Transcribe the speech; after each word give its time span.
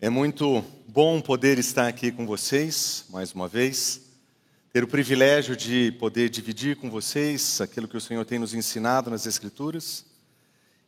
É 0.00 0.10
muito 0.10 0.62
bom 0.88 1.20
poder 1.20 1.56
estar 1.58 1.86
aqui 1.86 2.10
com 2.10 2.26
vocês 2.26 3.06
mais 3.08 3.32
uma 3.32 3.46
vez, 3.46 4.02
ter 4.72 4.82
o 4.82 4.88
privilégio 4.88 5.56
de 5.56 5.92
poder 5.92 6.28
dividir 6.28 6.76
com 6.76 6.90
vocês 6.90 7.60
aquilo 7.60 7.86
que 7.86 7.96
o 7.96 8.00
Senhor 8.00 8.24
tem 8.24 8.38
nos 8.38 8.52
ensinado 8.52 9.08
nas 9.08 9.24
Escrituras 9.24 10.04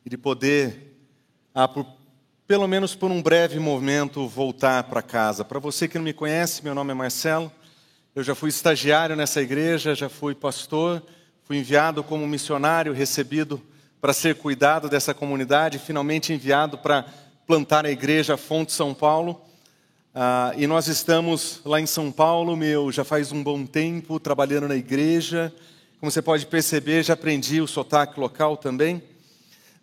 e 0.05 0.11
de 0.11 0.19
poder, 0.19 0.99
ah, 1.55 1.69
por, 1.69 1.87
pelo 2.47 2.67
menos 2.67 2.95
por 2.95 3.11
um 3.11 3.23
breve 3.23 3.59
momento, 3.61 4.27
voltar 4.29 4.83
para 4.85 5.01
casa. 5.01 5.45
Para 5.45 5.61
você 5.61 5.87
que 5.87 5.97
não 5.97 6.05
me 6.05 6.13
conhece, 6.13 6.63
meu 6.65 6.75
nome 6.75 6.91
é 6.91 6.95
Marcelo, 6.95 7.51
eu 8.15 8.25
já 8.25 8.35
fui 8.35 8.51
estagiário 8.51 9.15
nessa 9.15 9.41
igreja, 9.41 9.95
já 9.95 10.09
fui 10.09 10.35
pastor, 10.35 11.03
fui 11.45 11.57
enviado 11.57 12.03
como 12.03 12.27
missionário, 12.27 12.93
recebido 12.93 13.63
para 14.01 14.13
ser 14.13 14.35
cuidado 14.35 14.89
dessa 14.89 15.15
comunidade, 15.15 15.79
finalmente 15.79 16.33
enviado 16.33 16.77
para 16.77 17.07
plantar 17.47 17.87
a 17.87 17.91
igreja 17.91 18.37
Fonte 18.37 18.73
São 18.73 18.93
Paulo. 18.93 19.41
Ah, 20.13 20.53
e 20.57 20.67
nós 20.67 20.89
estamos 20.89 21.61
lá 21.65 21.81
em 21.81 21.87
São 21.87 22.11
Paulo, 22.11 22.57
meu, 22.57 22.91
já 22.91 23.05
faz 23.05 23.31
um 23.31 23.41
bom 23.41 23.65
tempo 23.65 24.19
trabalhando 24.19 24.67
na 24.67 24.75
igreja. 24.75 25.55
Como 26.01 26.11
você 26.11 26.21
pode 26.21 26.45
perceber, 26.47 27.05
já 27.05 27.15
aprendi 27.15 27.61
o 27.61 27.69
sotaque 27.69 28.19
local 28.19 28.57
também. 28.57 29.01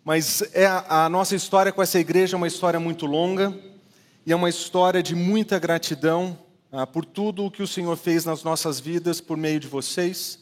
Mas 0.04 0.42
é 0.52 0.66
a, 0.66 1.06
a 1.06 1.08
nossa 1.08 1.34
história 1.34 1.72
com 1.72 1.82
essa 1.82 1.98
igreja 1.98 2.36
é 2.36 2.38
uma 2.38 2.46
história 2.46 2.78
muito 2.78 3.06
longa 3.06 3.56
e 4.26 4.32
é 4.32 4.36
uma 4.36 4.50
história 4.50 5.02
de 5.02 5.14
muita 5.14 5.58
gratidão 5.58 6.38
ah, 6.70 6.86
por 6.86 7.06
tudo 7.06 7.46
o 7.46 7.50
que 7.50 7.62
o 7.62 7.66
Senhor 7.66 7.96
fez 7.96 8.26
nas 8.26 8.42
nossas 8.42 8.78
vidas 8.78 9.22
por 9.22 9.38
meio 9.38 9.58
de 9.58 9.68
vocês 9.68 10.38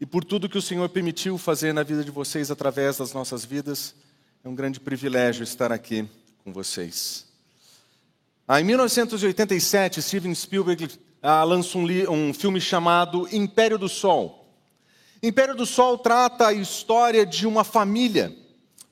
e 0.00 0.04
por 0.04 0.24
tudo 0.24 0.48
que 0.48 0.58
o 0.58 0.62
Senhor 0.62 0.88
permitiu 0.88 1.38
fazer 1.38 1.72
na 1.72 1.84
vida 1.84 2.02
de 2.02 2.10
vocês 2.10 2.50
através 2.50 2.98
das 2.98 3.12
nossas 3.12 3.44
vidas. 3.44 3.94
É 4.44 4.48
um 4.48 4.54
grande 4.54 4.80
privilégio 4.80 5.44
estar 5.44 5.70
aqui 5.70 6.08
com 6.46 6.52
vocês. 6.52 7.26
Ah, 8.46 8.60
em 8.60 8.64
1987, 8.64 10.00
Steven 10.00 10.32
Spielberg 10.32 10.88
ah, 11.20 11.42
lança 11.42 11.76
um, 11.76 11.84
um 12.08 12.32
filme 12.32 12.60
chamado 12.60 13.28
Império 13.32 13.76
do 13.76 13.88
Sol. 13.88 14.48
Império 15.20 15.56
do 15.56 15.66
Sol 15.66 15.98
trata 15.98 16.46
a 16.46 16.52
história 16.52 17.26
de 17.26 17.48
uma 17.48 17.64
família, 17.64 18.32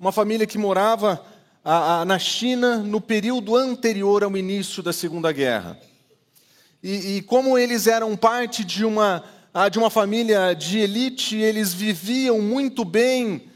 uma 0.01 0.11
família 0.11 0.49
que 0.49 0.59
morava 0.59 1.25
ah, 1.65 2.01
ah, 2.01 2.05
na 2.05 2.19
China 2.19 2.79
no 2.79 3.01
período 3.01 3.55
anterior 3.55 4.25
ao 4.25 4.37
início 4.37 4.83
da 4.83 4.93
Segunda 4.93 5.31
Guerra. 5.31 5.79
E, 6.83 7.19
e 7.19 7.23
como 7.23 7.57
eles 7.57 7.87
eram 7.87 8.17
parte 8.17 8.65
de 8.65 8.85
uma, 8.85 9.23
ah, 9.55 9.69
de 9.69 9.79
uma 9.79 9.91
família 9.91 10.55
de 10.55 10.81
elite, 10.81 11.37
eles 11.37 11.73
viviam 11.73 12.41
muito 12.41 12.85
bem 12.85 13.49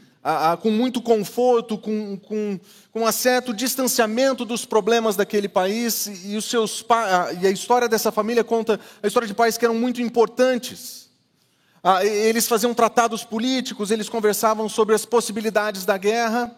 com 0.61 0.69
muito 0.69 1.01
conforto, 1.01 1.77
com, 1.77 2.17
com, 2.17 2.59
com 2.91 3.03
um 3.05 3.11
certo 3.11 3.53
distanciamento 3.53 4.43
dos 4.43 4.65
problemas 4.65 5.15
daquele 5.15 5.47
país, 5.47 6.25
e, 6.25 6.35
os 6.35 6.45
seus, 6.45 6.85
e 7.41 7.47
a 7.47 7.51
história 7.51 7.87
dessa 7.87 8.11
família 8.11 8.43
conta 8.43 8.79
a 9.01 9.07
história 9.07 9.27
de 9.27 9.33
pais 9.33 9.57
que 9.57 9.65
eram 9.65 9.75
muito 9.75 10.01
importantes. 10.01 11.09
eles 12.03 12.47
faziam 12.47 12.73
tratados 12.73 13.23
políticos, 13.23 13.91
eles 13.91 14.09
conversavam 14.09 14.67
sobre 14.67 14.93
as 14.93 15.05
possibilidades 15.05 15.85
da 15.85 15.97
guerra, 15.97 16.53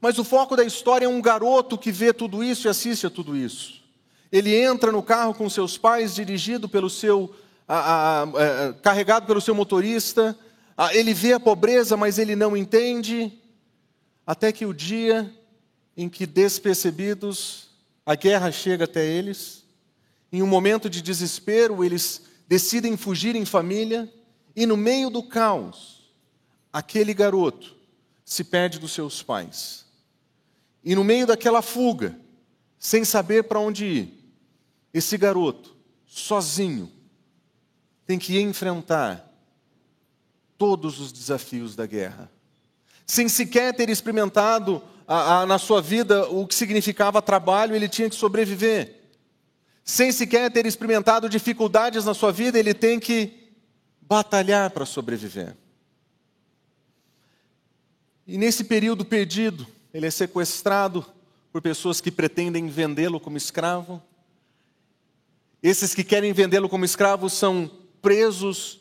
mas 0.00 0.18
o 0.18 0.24
foco 0.24 0.56
da 0.56 0.64
história 0.64 1.06
é 1.06 1.08
um 1.08 1.22
garoto 1.22 1.78
que 1.78 1.92
vê 1.92 2.12
tudo 2.12 2.42
isso 2.42 2.66
e 2.66 2.68
assiste 2.68 3.06
a 3.06 3.10
tudo 3.10 3.36
isso. 3.36 3.80
Ele 4.32 4.56
entra 4.56 4.90
no 4.90 5.02
carro 5.02 5.32
com 5.32 5.48
seus 5.48 5.78
pais, 5.78 6.14
dirigido 6.14 6.68
pelo 6.68 6.90
seu, 6.90 7.32
é, 7.68 8.72
carregado 8.82 9.26
pelo 9.26 9.40
seu 9.40 9.54
motorista, 9.54 10.36
ele 10.94 11.14
vê 11.14 11.32
a 11.32 11.40
pobreza, 11.40 11.96
mas 11.96 12.18
ele 12.18 12.34
não 12.34 12.56
entende, 12.56 13.32
até 14.26 14.52
que 14.52 14.64
o 14.64 14.72
dia 14.72 15.32
em 15.96 16.08
que, 16.08 16.26
despercebidos, 16.26 17.68
a 18.04 18.14
guerra 18.14 18.50
chega 18.50 18.84
até 18.84 19.06
eles, 19.06 19.64
em 20.32 20.42
um 20.42 20.46
momento 20.46 20.88
de 20.88 21.02
desespero, 21.02 21.84
eles 21.84 22.22
decidem 22.48 22.96
fugir 22.96 23.36
em 23.36 23.44
família, 23.44 24.12
e 24.56 24.66
no 24.66 24.76
meio 24.76 25.10
do 25.10 25.22
caos, 25.22 26.10
aquele 26.72 27.12
garoto 27.12 27.76
se 28.24 28.42
perde 28.42 28.78
dos 28.78 28.92
seus 28.92 29.22
pais. 29.22 29.84
E 30.82 30.94
no 30.94 31.04
meio 31.04 31.26
daquela 31.26 31.62
fuga, 31.62 32.18
sem 32.78 33.04
saber 33.04 33.44
para 33.44 33.60
onde 33.60 33.84
ir, 33.84 34.34
esse 34.92 35.16
garoto, 35.16 35.76
sozinho, 36.06 36.90
tem 38.06 38.18
que 38.18 38.40
enfrentar 38.40 39.31
todos 40.62 41.00
os 41.00 41.10
desafios 41.10 41.74
da 41.74 41.86
guerra. 41.86 42.30
Sem 43.04 43.28
sequer 43.28 43.74
ter 43.74 43.90
experimentado 43.90 44.80
a, 45.08 45.40
a, 45.40 45.46
na 45.46 45.58
sua 45.58 45.82
vida 45.82 46.28
o 46.28 46.46
que 46.46 46.54
significava 46.54 47.20
trabalho, 47.20 47.74
ele 47.74 47.88
tinha 47.88 48.08
que 48.08 48.14
sobreviver. 48.14 49.10
Sem 49.82 50.12
sequer 50.12 50.52
ter 50.52 50.64
experimentado 50.64 51.28
dificuldades 51.28 52.04
na 52.04 52.14
sua 52.14 52.30
vida, 52.30 52.60
ele 52.60 52.72
tem 52.74 53.00
que 53.00 53.50
batalhar 54.02 54.70
para 54.70 54.86
sobreviver. 54.86 55.56
E 58.24 58.38
nesse 58.38 58.62
período 58.62 59.04
perdido, 59.04 59.66
ele 59.92 60.06
é 60.06 60.10
sequestrado 60.12 61.04
por 61.50 61.60
pessoas 61.60 62.00
que 62.00 62.12
pretendem 62.12 62.68
vendê-lo 62.68 63.18
como 63.18 63.36
escravo. 63.36 64.00
Esses 65.60 65.92
que 65.92 66.04
querem 66.04 66.32
vendê-lo 66.32 66.68
como 66.68 66.84
escravo 66.84 67.28
são 67.28 67.68
presos 68.00 68.80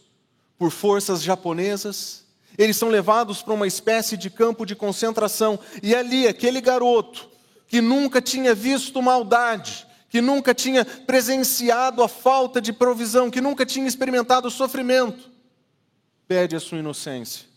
por 0.61 0.69
forças 0.69 1.23
japonesas. 1.23 2.23
Eles 2.55 2.77
são 2.77 2.88
levados 2.88 3.41
para 3.41 3.55
uma 3.55 3.66
espécie 3.66 4.16
de 4.16 4.29
campo 4.29 4.63
de 4.63 4.75
concentração. 4.75 5.59
E 5.81 5.95
ali, 5.95 6.27
aquele 6.27 6.61
garoto, 6.61 7.27
que 7.66 7.81
nunca 7.81 8.22
tinha 8.22 8.53
visto 8.53 9.01
maldade, 9.01 9.88
que 10.07 10.22
nunca 10.22 10.53
tinha 10.53 10.85
presenciado 10.85 12.03
a 12.03 12.07
falta 12.07 12.61
de 12.61 12.72
provisão, 12.72 13.31
que 13.31 13.41
nunca 13.41 13.66
tinha 13.66 13.88
experimentado 13.88 14.49
o 14.49 14.51
sofrimento, 14.51 15.31
perde 16.27 16.55
a 16.55 16.59
sua 16.59 16.78
inocência 16.78 17.47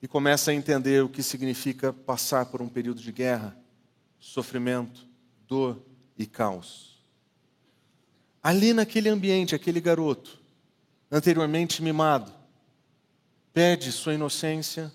e 0.00 0.08
começa 0.08 0.52
a 0.52 0.54
entender 0.54 1.04
o 1.04 1.08
que 1.10 1.22
significa 1.22 1.92
passar 1.92 2.46
por 2.46 2.62
um 2.62 2.68
período 2.68 3.02
de 3.02 3.12
guerra, 3.12 3.54
sofrimento, 4.18 5.06
dor 5.46 5.84
e 6.16 6.24
caos. 6.24 6.98
Ali 8.42 8.72
naquele 8.72 9.10
ambiente, 9.10 9.54
aquele 9.54 9.82
garoto 9.82 10.40
anteriormente 11.12 11.82
mimado, 11.82 12.32
perde 13.52 13.92
sua 13.92 14.14
inocência 14.14 14.90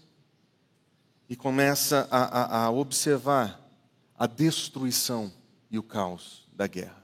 e 1.29 1.35
começa 1.35 2.07
a, 2.09 2.23
a, 2.23 2.65
a 2.65 2.71
observar 2.71 3.61
a 4.17 4.25
destruição 4.25 5.31
e 5.69 5.77
o 5.77 5.83
caos 5.83 6.47
da 6.51 6.65
guerra. 6.65 7.03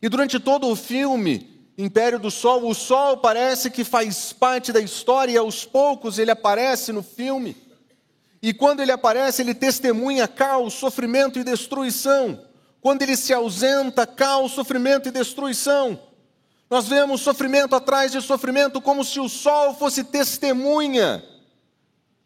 E 0.00 0.08
durante 0.08 0.38
todo 0.38 0.68
o 0.68 0.76
filme, 0.76 1.50
Império 1.76 2.20
do 2.20 2.30
Sol, 2.30 2.68
o 2.68 2.74
Sol 2.74 3.16
parece 3.16 3.68
que 3.68 3.82
faz 3.82 4.32
parte 4.32 4.72
da 4.72 4.80
história 4.80 5.32
e 5.32 5.36
aos 5.36 5.64
poucos 5.64 6.20
ele 6.20 6.30
aparece 6.30 6.92
no 6.92 7.02
filme. 7.02 7.56
E 8.40 8.54
quando 8.54 8.80
ele 8.80 8.92
aparece, 8.92 9.42
ele 9.42 9.54
testemunha 9.54 10.28
caos, 10.28 10.74
sofrimento 10.74 11.38
e 11.38 11.44
destruição. 11.44 12.44
Quando 12.80 13.02
ele 13.02 13.16
se 13.16 13.32
ausenta, 13.32 14.06
caos, 14.06 14.52
sofrimento 14.52 15.08
e 15.08 15.12
destruição. 15.12 15.98
Nós 16.72 16.88
vemos 16.88 17.20
sofrimento 17.20 17.74
atrás 17.74 18.12
de 18.12 18.22
sofrimento, 18.22 18.80
como 18.80 19.04
se 19.04 19.20
o 19.20 19.28
sol 19.28 19.74
fosse 19.74 20.02
testemunha 20.02 21.22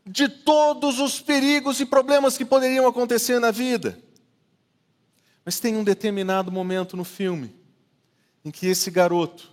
de 0.07 0.29
todos 0.29 1.01
os 1.01 1.21
perigos 1.21 1.81
e 1.81 1.84
problemas 1.84 2.39
que 2.39 2.45
poderiam 2.45 2.87
acontecer 2.87 3.41
na 3.41 3.51
vida. 3.51 3.99
Mas 5.45 5.59
tem 5.59 5.75
um 5.75 5.83
determinado 5.83 6.53
momento 6.53 6.97
no 6.97 7.03
filme 7.03 7.57
em 8.45 8.53
que 8.53 8.69
esse 8.69 8.89
garoto 8.89 9.51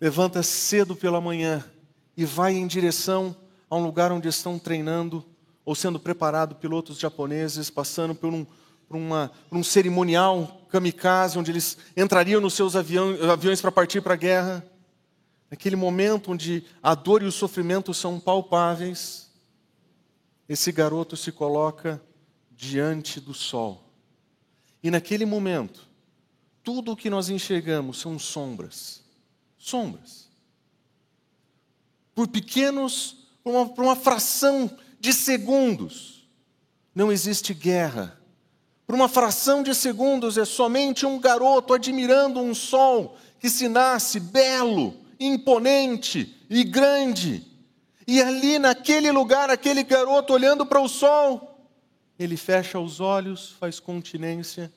levanta 0.00 0.40
cedo 0.44 0.94
pela 0.94 1.20
manhã 1.20 1.64
e 2.16 2.24
vai 2.24 2.54
em 2.54 2.68
direção 2.68 3.36
a 3.68 3.74
um 3.74 3.82
lugar 3.82 4.12
onde 4.12 4.28
estão 4.28 4.56
treinando 4.56 5.26
ou 5.64 5.74
sendo 5.74 5.98
preparado 5.98 6.54
pilotos 6.54 6.96
japoneses, 6.96 7.70
passando 7.70 8.14
por 8.14 8.32
um 8.32 8.46
para, 8.88 9.30
um 9.52 9.62
cerimonial 9.62 10.66
kamikaze, 10.70 11.38
onde 11.38 11.50
eles 11.50 11.78
entrariam 11.96 12.40
nos 12.40 12.54
seus 12.54 12.74
aviões 12.74 13.60
para 13.60 13.70
partir 13.70 14.00
para 14.00 14.14
a 14.14 14.16
guerra. 14.16 14.66
Naquele 15.50 15.76
momento 15.76 16.32
onde 16.32 16.64
a 16.82 16.94
dor 16.94 17.22
e 17.22 17.26
o 17.26 17.32
sofrimento 17.32 17.94
são 17.94 18.18
palpáveis, 18.18 19.30
esse 20.48 20.72
garoto 20.72 21.16
se 21.16 21.30
coloca 21.30 22.02
diante 22.50 23.20
do 23.20 23.32
sol. 23.32 23.84
E 24.82 24.90
naquele 24.90 25.24
momento, 25.24 25.88
tudo 26.62 26.92
o 26.92 26.96
que 26.96 27.08
nós 27.08 27.28
enxergamos 27.28 28.00
são 28.00 28.18
sombras. 28.18 29.02
Sombras. 29.56 30.28
Por 32.14 32.28
pequenos, 32.28 33.28
por 33.42 33.54
uma, 33.54 33.68
por 33.68 33.84
uma 33.84 33.96
fração 33.96 34.76
de 34.98 35.12
segundos, 35.12 36.28
não 36.94 37.12
existe 37.12 37.54
guerra 37.54 38.20
por 38.86 38.94
uma 38.94 39.08
fração 39.08 39.62
de 39.62 39.74
segundos, 39.74 40.36
é 40.36 40.44
somente 40.44 41.06
um 41.06 41.18
garoto 41.18 41.72
admirando 41.72 42.40
um 42.40 42.54
sol 42.54 43.16
que 43.40 43.48
se 43.48 43.68
nasce 43.68 44.20
belo, 44.20 44.94
imponente 45.18 46.36
e 46.50 46.62
grande. 46.64 47.46
E 48.06 48.20
ali 48.20 48.58
naquele 48.58 49.10
lugar, 49.10 49.48
aquele 49.48 49.82
garoto 49.82 50.34
olhando 50.34 50.66
para 50.66 50.80
o 50.80 50.88
sol, 50.88 51.66
ele 52.18 52.36
fecha 52.36 52.78
os 52.78 53.00
olhos, 53.00 53.52
faz 53.58 53.80
continência 53.80 54.70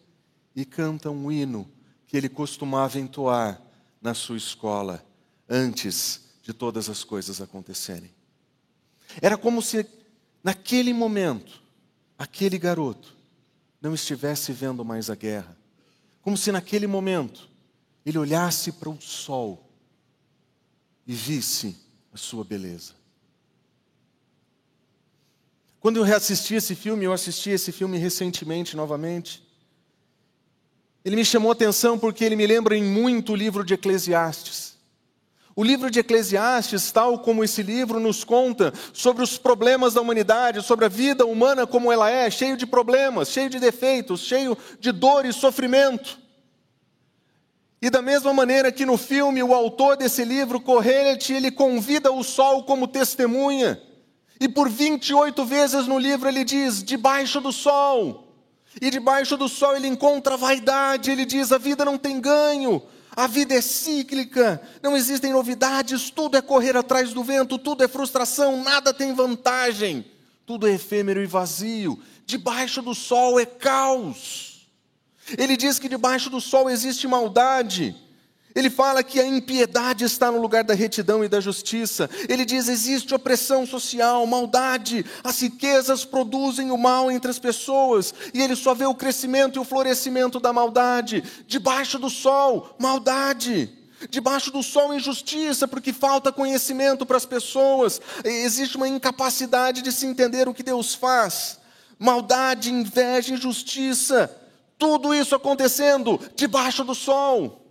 e 0.55 0.63
canta 0.63 1.11
um 1.11 1.29
hino 1.31 1.69
que 2.07 2.15
ele 2.15 2.29
costumava 2.29 2.97
entoar 2.99 3.61
na 4.01 4.13
sua 4.13 4.37
escola 4.37 5.05
antes 5.49 6.29
de 6.41 6.53
todas 6.53 6.89
as 6.89 7.03
coisas 7.03 7.41
acontecerem. 7.41 8.09
Era 9.21 9.37
como 9.37 9.61
se 9.61 9.85
naquele 10.41 10.93
momento, 10.93 11.61
aquele 12.17 12.57
garoto 12.57 13.16
não 13.87 13.95
estivesse 13.95 14.51
vendo 14.51 14.83
mais 14.83 15.09
a 15.09 15.15
guerra. 15.15 15.57
Como 16.21 16.37
se 16.37 16.51
naquele 16.51 16.85
momento 16.85 17.49
ele 18.05 18.17
olhasse 18.17 18.71
para 18.73 18.89
o 18.89 19.01
sol 19.01 19.69
e 21.05 21.13
visse 21.13 21.77
a 22.13 22.17
sua 22.17 22.43
beleza. 22.43 22.93
Quando 25.79 25.97
eu 25.97 26.03
reassisti 26.03 26.55
esse 26.55 26.75
filme, 26.75 27.05
eu 27.05 27.13
assisti 27.13 27.49
esse 27.49 27.71
filme 27.71 27.97
recentemente 27.97 28.75
novamente. 28.75 29.41
Ele 31.05 31.15
me 31.15 31.23
chamou 31.23 31.51
a 31.51 31.53
atenção 31.53 31.97
porque 31.97 32.25
ele 32.25 32.35
me 32.35 32.45
lembra 32.45 32.75
em 32.75 32.83
muito 32.83 33.31
o 33.31 33.35
livro 33.35 33.63
de 33.63 33.73
Eclesiastes. 33.73 34.66
O 35.57 35.63
livro 35.63 35.89
de 35.89 36.01
Eclesiastes, 36.01 36.91
tal 36.91 37.17
como 37.17 37.43
esse 37.43 37.63
livro, 37.63 37.99
nos 37.99 38.23
conta 38.23 38.71
sobre 38.93 39.23
os 39.23 39.39
problemas 39.39 39.95
da 39.95 40.01
humanidade, 40.01 40.61
sobre 40.61 40.85
a 40.85 40.87
vida 40.87 41.25
humana 41.25 41.65
como 41.65 41.91
ela 41.91 42.11
é, 42.11 42.29
cheio 42.29 42.55
de 42.55 42.67
problemas, 42.67 43.29
cheio 43.29 43.49
de 43.49 43.59
defeitos, 43.59 44.21
cheio 44.21 44.55
de 44.79 44.91
dor 44.91 45.25
e 45.25 45.33
sofrimento. 45.33 46.19
E 47.81 47.89
da 47.89 48.03
mesma 48.03 48.31
maneira 48.31 48.71
que 48.71 48.85
no 48.85 48.99
filme, 48.99 49.41
o 49.41 49.51
autor 49.51 49.97
desse 49.97 50.23
livro, 50.23 50.61
Correlete, 50.61 51.33
ele 51.33 51.49
convida 51.49 52.11
o 52.11 52.23
sol 52.23 52.61
como 52.61 52.87
testemunha. 52.87 53.81
E 54.39 54.47
por 54.47 54.69
28 54.69 55.43
vezes 55.43 55.87
no 55.87 55.97
livro 55.97 56.29
ele 56.29 56.43
diz: 56.43 56.83
debaixo 56.83 57.41
do 57.41 57.51
sol. 57.51 58.27
E 58.79 58.91
debaixo 58.91 59.35
do 59.35 59.49
sol 59.49 59.75
ele 59.75 59.87
encontra 59.87 60.37
vaidade, 60.37 61.09
ele 61.09 61.25
diz: 61.25 61.51
a 61.51 61.57
vida 61.57 61.83
não 61.83 61.97
tem 61.97 62.21
ganho, 62.21 62.79
a 63.17 63.25
vida 63.25 63.55
é 63.55 63.61
cíclica, 63.61 64.61
não 64.83 64.95
existem 64.95 65.33
novidades, 65.33 66.11
tudo 66.11 66.37
é 66.37 66.41
correr 66.41 66.77
atrás 66.77 67.15
do 67.15 67.23
vento, 67.23 67.57
tudo 67.57 67.83
é 67.83 67.87
frustração, 67.87 68.63
nada 68.63 68.93
tem 68.93 69.11
vantagem, 69.11 70.05
tudo 70.45 70.67
é 70.67 70.73
efêmero 70.73 71.19
e 71.23 71.25
vazio. 71.25 71.99
Debaixo 72.27 72.79
do 72.79 72.93
sol 72.93 73.39
é 73.39 73.45
caos. 73.45 74.67
Ele 75.35 75.57
diz 75.57 75.79
que 75.79 75.89
debaixo 75.89 76.29
do 76.29 76.39
sol 76.39 76.69
existe 76.69 77.07
maldade. 77.07 77.95
Ele 78.57 78.71
fala 78.71 79.03
que 79.03 79.19
a 79.19 79.27
impiedade 79.27 80.03
está 80.03 80.31
no 80.31 80.41
lugar 80.41 80.63
da 80.63 80.73
retidão 80.73 81.23
e 81.23 81.29
da 81.29 81.39
justiça. 81.39 82.09
Ele 82.27 82.43
diz: 82.43 82.67
existe 82.67 83.13
opressão 83.13 83.67
social, 83.67 84.25
maldade, 84.25 85.05
as 85.23 85.39
riquezas 85.39 86.03
produzem 86.03 86.71
o 86.71 86.77
mal 86.77 87.11
entre 87.11 87.29
as 87.29 87.37
pessoas, 87.37 88.15
e 88.33 88.41
ele 88.41 88.55
só 88.55 88.73
vê 88.73 88.87
o 88.87 88.95
crescimento 88.95 89.57
e 89.57 89.59
o 89.59 89.63
florescimento 89.63 90.39
da 90.39 90.51
maldade. 90.51 91.23
Debaixo 91.45 91.99
do 91.99 92.09
sol, 92.09 92.75
maldade. 92.79 93.71
Debaixo 94.09 94.49
do 94.49 94.63
sol, 94.63 94.91
injustiça, 94.91 95.67
porque 95.67 95.93
falta 95.93 96.31
conhecimento 96.31 97.05
para 97.05 97.17
as 97.17 97.27
pessoas, 97.27 98.01
existe 98.23 98.75
uma 98.75 98.87
incapacidade 98.87 99.83
de 99.83 99.91
se 99.91 100.07
entender 100.07 100.49
o 100.49 100.53
que 100.53 100.63
Deus 100.63 100.95
faz. 100.95 101.59
Maldade, 101.99 102.73
inveja, 102.73 103.35
injustiça, 103.35 104.35
tudo 104.79 105.13
isso 105.13 105.35
acontecendo 105.35 106.19
debaixo 106.35 106.83
do 106.83 106.95
sol. 106.95 107.66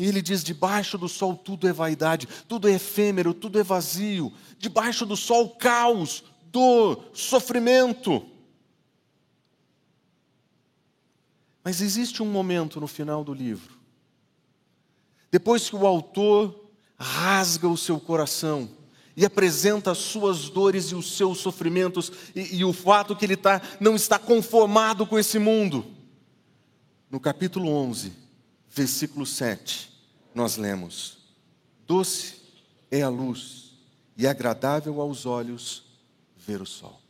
E 0.00 0.06
ele 0.06 0.22
diz: 0.22 0.42
debaixo 0.42 0.96
do 0.96 1.10
sol 1.10 1.36
tudo 1.36 1.68
é 1.68 1.74
vaidade, 1.74 2.26
tudo 2.48 2.66
é 2.66 2.72
efêmero, 2.72 3.34
tudo 3.34 3.60
é 3.60 3.62
vazio. 3.62 4.32
Debaixo 4.56 5.04
do 5.04 5.14
sol, 5.14 5.50
caos, 5.50 6.24
dor, 6.46 7.10
sofrimento. 7.12 8.26
Mas 11.62 11.82
existe 11.82 12.22
um 12.22 12.26
momento 12.26 12.80
no 12.80 12.86
final 12.86 13.22
do 13.22 13.34
livro, 13.34 13.76
depois 15.30 15.68
que 15.68 15.76
o 15.76 15.86
autor 15.86 16.70
rasga 16.98 17.68
o 17.68 17.76
seu 17.76 18.00
coração 18.00 18.70
e 19.14 19.26
apresenta 19.26 19.90
as 19.90 19.98
suas 19.98 20.48
dores 20.48 20.86
e 20.86 20.94
os 20.94 21.14
seus 21.14 21.40
sofrimentos 21.40 22.10
e, 22.34 22.56
e 22.56 22.64
o 22.64 22.72
fato 22.72 23.14
que 23.14 23.26
ele 23.26 23.36
tá, 23.36 23.60
não 23.78 23.94
está 23.94 24.18
conformado 24.18 25.06
com 25.06 25.18
esse 25.18 25.38
mundo. 25.38 25.84
No 27.10 27.20
capítulo 27.20 27.68
11, 27.68 28.14
versículo 28.70 29.26
7 29.26 29.89
nós 30.34 30.56
lemos: 30.56 31.18
Doce 31.86 32.36
é 32.90 33.02
a 33.02 33.08
luz 33.08 33.72
e 34.16 34.26
agradável 34.26 35.00
aos 35.00 35.26
olhos 35.26 35.84
ver 36.36 36.60
o 36.60 36.66
sol. 36.66 37.00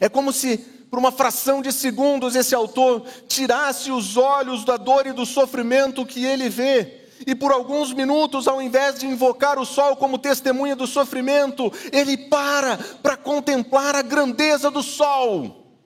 É 0.00 0.08
como 0.08 0.32
se, 0.32 0.58
por 0.58 0.98
uma 0.98 1.12
fração 1.12 1.60
de 1.60 1.72
segundos, 1.72 2.34
esse 2.34 2.54
autor 2.54 3.06
tirasse 3.28 3.90
os 3.90 4.16
olhos 4.16 4.64
da 4.64 4.76
dor 4.76 5.06
e 5.06 5.12
do 5.12 5.26
sofrimento 5.26 6.06
que 6.06 6.24
ele 6.24 6.48
vê, 6.48 7.02
e 7.26 7.34
por 7.34 7.52
alguns 7.52 7.92
minutos, 7.92 8.48
ao 8.48 8.60
invés 8.60 8.98
de 8.98 9.06
invocar 9.06 9.58
o 9.58 9.64
sol 9.64 9.96
como 9.96 10.18
testemunha 10.18 10.74
do 10.74 10.86
sofrimento, 10.86 11.72
ele 11.92 12.16
para 12.16 12.76
para 12.76 13.16
contemplar 13.16 13.94
a 13.94 14.02
grandeza 14.02 14.70
do 14.70 14.82
sol. 14.82 15.76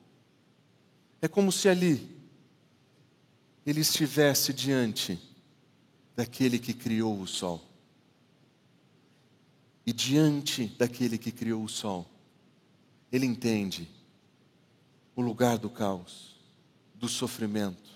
É 1.20 1.28
como 1.28 1.50
se 1.52 1.68
ali 1.68 2.16
ele 3.66 3.80
estivesse 3.80 4.52
diante 4.52 5.18
daquele 6.16 6.58
que 6.58 6.72
criou 6.72 7.20
o 7.20 7.26
sol. 7.26 7.62
E 9.84 9.92
diante 9.92 10.66
daquele 10.66 11.18
que 11.18 11.30
criou 11.30 11.62
o 11.62 11.68
sol, 11.68 12.10
ele 13.12 13.26
entende 13.26 13.88
o 15.14 15.20
lugar 15.20 15.58
do 15.58 15.70
caos, 15.70 16.34
do 16.94 17.08
sofrimento. 17.08 17.90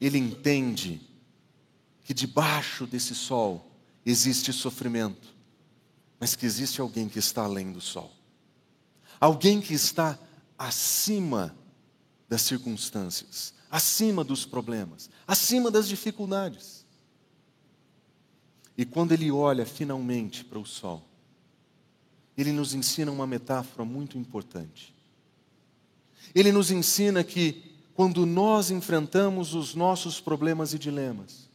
Ele 0.00 0.18
entende 0.18 1.00
que 2.04 2.14
debaixo 2.14 2.86
desse 2.86 3.14
sol 3.14 3.70
existe 4.04 4.52
sofrimento, 4.52 5.34
mas 6.18 6.36
que 6.36 6.46
existe 6.46 6.80
alguém 6.80 7.08
que 7.08 7.18
está 7.18 7.44
além 7.44 7.72
do 7.72 7.80
sol. 7.80 8.12
Alguém 9.18 9.60
que 9.60 9.74
está 9.74 10.18
acima 10.56 11.54
das 12.28 12.42
circunstâncias, 12.42 13.52
acima 13.70 14.22
dos 14.22 14.46
problemas, 14.46 15.10
acima 15.26 15.70
das 15.70 15.88
dificuldades. 15.88 16.79
E 18.76 18.84
quando 18.84 19.12
ele 19.12 19.30
olha 19.30 19.66
finalmente 19.66 20.44
para 20.44 20.58
o 20.58 20.64
sol, 20.66 21.02
ele 22.36 22.52
nos 22.52 22.74
ensina 22.74 23.10
uma 23.10 23.26
metáfora 23.26 23.84
muito 23.84 24.16
importante. 24.16 24.94
Ele 26.34 26.52
nos 26.52 26.70
ensina 26.70 27.22
que 27.22 27.70
quando 27.94 28.24
nós 28.24 28.70
enfrentamos 28.70 29.54
os 29.54 29.74
nossos 29.74 30.20
problemas 30.20 30.72
e 30.72 30.78
dilemas, 30.78 31.48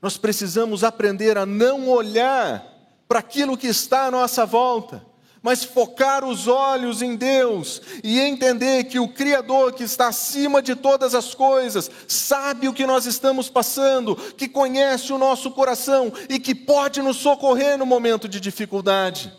nós 0.00 0.16
precisamos 0.16 0.82
aprender 0.82 1.38
a 1.38 1.46
não 1.46 1.88
olhar 1.88 2.72
para 3.06 3.20
aquilo 3.20 3.56
que 3.56 3.68
está 3.68 4.06
à 4.06 4.10
nossa 4.10 4.44
volta, 4.44 5.04
mas 5.46 5.62
focar 5.62 6.24
os 6.24 6.48
olhos 6.48 7.02
em 7.02 7.14
Deus 7.14 7.80
e 8.02 8.18
entender 8.18 8.82
que 8.82 8.98
o 8.98 9.06
Criador, 9.06 9.74
que 9.74 9.84
está 9.84 10.08
acima 10.08 10.60
de 10.60 10.74
todas 10.74 11.14
as 11.14 11.36
coisas, 11.36 11.88
sabe 12.08 12.66
o 12.66 12.72
que 12.72 12.84
nós 12.84 13.06
estamos 13.06 13.48
passando, 13.48 14.16
que 14.16 14.48
conhece 14.48 15.12
o 15.12 15.18
nosso 15.18 15.52
coração 15.52 16.12
e 16.28 16.40
que 16.40 16.52
pode 16.52 17.00
nos 17.00 17.18
socorrer 17.18 17.78
no 17.78 17.86
momento 17.86 18.26
de 18.26 18.40
dificuldade. 18.40 19.32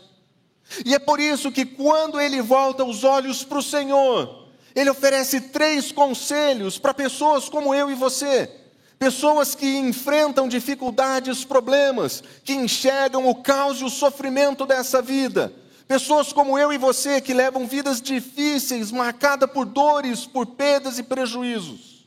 E 0.82 0.94
é 0.94 0.98
por 0.98 1.20
isso 1.20 1.52
que, 1.52 1.66
quando 1.66 2.18
ele 2.18 2.40
volta 2.40 2.86
os 2.86 3.04
olhos 3.04 3.44
para 3.44 3.58
o 3.58 3.62
Senhor, 3.62 4.48
ele 4.74 4.88
oferece 4.88 5.42
três 5.42 5.92
conselhos 5.92 6.78
para 6.78 6.94
pessoas 6.94 7.50
como 7.50 7.74
eu 7.74 7.90
e 7.90 7.94
você. 7.94 8.50
Pessoas 8.98 9.54
que 9.54 9.76
enfrentam 9.76 10.48
dificuldades, 10.48 11.44
problemas, 11.44 12.24
que 12.42 12.54
enxergam 12.54 13.28
o 13.28 13.34
caos 13.34 13.82
e 13.82 13.84
o 13.84 13.90
sofrimento 13.90 14.64
dessa 14.64 15.02
vida 15.02 15.52
Pessoas 15.88 16.34
como 16.34 16.58
eu 16.58 16.70
e 16.70 16.76
você 16.76 17.18
que 17.18 17.32
levam 17.32 17.66
vidas 17.66 17.98
difíceis, 18.02 18.92
marcadas 18.92 19.50
por 19.50 19.64
dores, 19.64 20.26
por 20.26 20.44
perdas 20.44 20.98
e 20.98 21.02
prejuízos. 21.02 22.06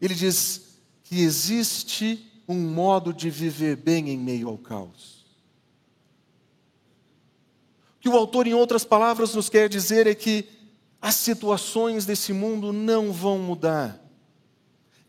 Ele 0.00 0.12
diz 0.12 0.80
que 1.04 1.20
existe 1.22 2.28
um 2.48 2.58
modo 2.58 3.14
de 3.14 3.30
viver 3.30 3.76
bem 3.76 4.10
em 4.10 4.18
meio 4.18 4.48
ao 4.48 4.58
caos. 4.58 5.24
O 7.96 8.00
que 8.00 8.08
o 8.08 8.16
autor, 8.16 8.48
em 8.48 8.54
outras 8.54 8.84
palavras, 8.84 9.32
nos 9.32 9.48
quer 9.48 9.68
dizer 9.68 10.08
é 10.08 10.14
que 10.14 10.48
as 11.00 11.14
situações 11.14 12.04
desse 12.04 12.32
mundo 12.32 12.72
não 12.72 13.12
vão 13.12 13.38
mudar. 13.38 14.04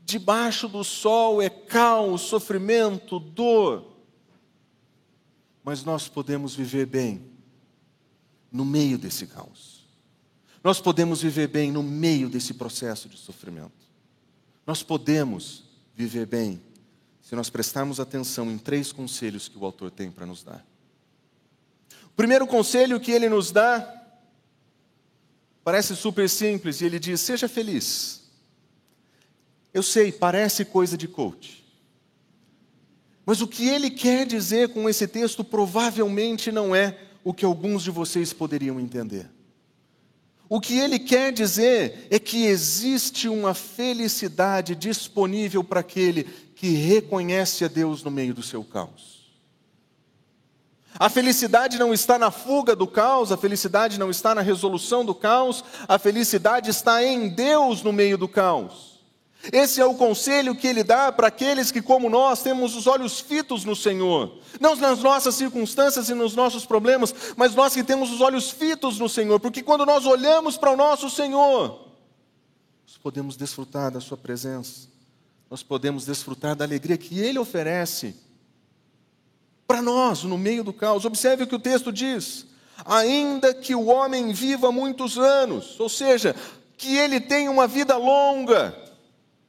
Debaixo 0.06 0.68
do 0.68 0.84
sol 0.84 1.42
é 1.42 1.50
caos, 1.50 2.22
sofrimento, 2.22 3.20
dor. 3.20 3.98
Mas 5.64 5.84
nós 5.84 6.08
podemos 6.08 6.54
viver 6.54 6.86
bem 6.86 7.37
no 8.52 8.66
meio 8.66 8.98
desse 8.98 9.28
caos. 9.28 9.86
Nós 10.64 10.82
podemos 10.82 11.22
viver 11.22 11.48
bem 11.48 11.72
no 11.72 11.84
meio 11.84 12.30
desse 12.30 12.54
processo 12.54 13.08
de 13.08 13.18
sofrimento. 13.18 13.88
Nós 14.66 14.84
podemos 14.84 15.64
viver 15.96 16.26
bem 16.26 16.62
se 17.22 17.36
nós 17.36 17.50
prestarmos 17.50 18.00
atenção 18.00 18.52
em 18.52 18.58
três 18.58 18.92
conselhos 18.92 19.48
que 19.48 19.58
o 19.58 19.66
autor 19.66 19.92
tem 19.92 20.10
para 20.10 20.26
nos 20.26 20.44
dar. 20.44 20.66
O 22.06 22.16
primeiro 22.16 22.48
conselho 22.48 23.00
que 23.00 23.12
ele 23.12 23.30
nos 23.30 23.52
dá 23.52 23.94
parece 25.64 25.96
super 25.96 26.30
simples, 26.30 26.80
e 26.80 26.86
ele 26.86 27.00
diz: 27.00 27.20
seja 27.20 27.50
feliz. 27.50 28.24
Eu 29.74 29.84
sei, 29.84 30.12
parece 30.12 30.64
coisa 30.64 30.98
de 30.98 31.08
coach. 31.08 31.66
Mas 33.26 33.42
o 33.42 33.48
que 33.48 33.68
ele 33.68 33.90
quer 33.90 34.26
dizer 34.26 34.70
com 34.70 34.90
esse 34.90 35.06
texto 35.06 35.44
provavelmente 35.44 36.50
não 36.52 36.74
é 36.74 37.07
o 37.28 37.34
que 37.34 37.44
alguns 37.44 37.84
de 37.84 37.92
vocês 37.92 38.32
poderiam 38.32 38.80
entender. 38.80 39.30
O 40.48 40.62
que 40.62 40.80
ele 40.80 40.98
quer 40.98 41.34
dizer 41.34 42.08
é 42.10 42.18
que 42.18 42.46
existe 42.46 43.28
uma 43.28 43.54
felicidade 43.54 44.74
disponível 44.74 45.62
para 45.62 45.82
aquele 45.82 46.24
que 46.24 46.70
reconhece 46.70 47.66
a 47.66 47.68
Deus 47.68 48.02
no 48.02 48.10
meio 48.10 48.34
do 48.34 48.42
seu 48.42 48.64
caos. 48.64 49.28
A 50.98 51.10
felicidade 51.10 51.78
não 51.78 51.94
está 51.94 52.18
na 52.18 52.32
fuga 52.32 52.74
do 52.74 52.88
caos, 52.88 53.30
a 53.30 53.36
felicidade 53.36 54.00
não 54.00 54.10
está 54.10 54.34
na 54.34 54.42
resolução 54.42 55.04
do 55.04 55.14
caos, 55.14 55.66
a 55.86 56.00
felicidade 56.00 56.70
está 56.70 57.04
em 57.04 57.28
Deus 57.28 57.84
no 57.84 57.92
meio 57.92 58.18
do 58.18 58.30
caos. 58.30 58.97
Esse 59.52 59.80
é 59.80 59.86
o 59.86 59.96
conselho 59.96 60.56
que 60.56 60.68
ele 60.68 60.84
dá 60.84 61.12
para 61.12 61.28
aqueles 61.28 61.72
que, 61.72 61.82
como 61.82 62.10
nós, 62.10 62.42
temos 62.42 62.76
os 62.76 62.88
olhos 62.88 63.20
fitos 63.20 63.64
no 63.64 63.76
Senhor. 63.76 64.40
Não 64.60 64.76
nas 64.76 65.00
nossas 65.00 65.36
circunstâncias 65.36 66.10
e 66.10 66.14
nos 66.14 66.36
nossos 66.36 66.66
problemas, 66.66 67.14
mas 67.36 67.56
nós 67.56 67.74
que 67.74 67.84
temos 67.84 68.12
os 68.12 68.20
olhos 68.20 68.50
fitos 68.50 69.00
no 69.00 69.08
Senhor, 69.08 69.40
porque 69.40 69.64
quando 69.64 69.86
nós 69.86 70.06
olhamos 70.06 70.58
para 70.58 70.72
o 70.72 70.76
nosso 70.76 71.10
Senhor, 71.10 71.88
nós 72.86 72.98
podemos 73.02 73.38
desfrutar 73.38 73.92
da 73.92 74.02
Sua 74.02 74.18
presença, 74.18 74.88
nós 75.50 75.64
podemos 75.64 76.06
desfrutar 76.06 76.56
da 76.56 76.66
alegria 76.66 76.98
que 76.98 77.20
Ele 77.20 77.40
oferece 77.40 78.16
para 79.68 79.82
nós 79.82 80.24
no 80.24 80.38
meio 80.38 80.64
do 80.64 80.74
caos. 80.74 81.06
Observe 81.06 81.44
o 81.44 81.48
que 81.48 81.56
o 81.56 81.60
texto 81.60 81.92
diz: 81.92 82.48
ainda 82.86 83.54
que 83.54 83.76
o 83.76 83.86
homem 83.86 84.34
viva 84.34 84.72
muitos 84.72 85.18
anos, 85.18 85.80
ou 85.80 85.90
seja, 85.90 86.36
que 86.78 86.96
ele 86.96 87.20
tenha 87.20 87.52
uma 87.52 87.68
vida 87.68 87.98
longa, 87.98 88.87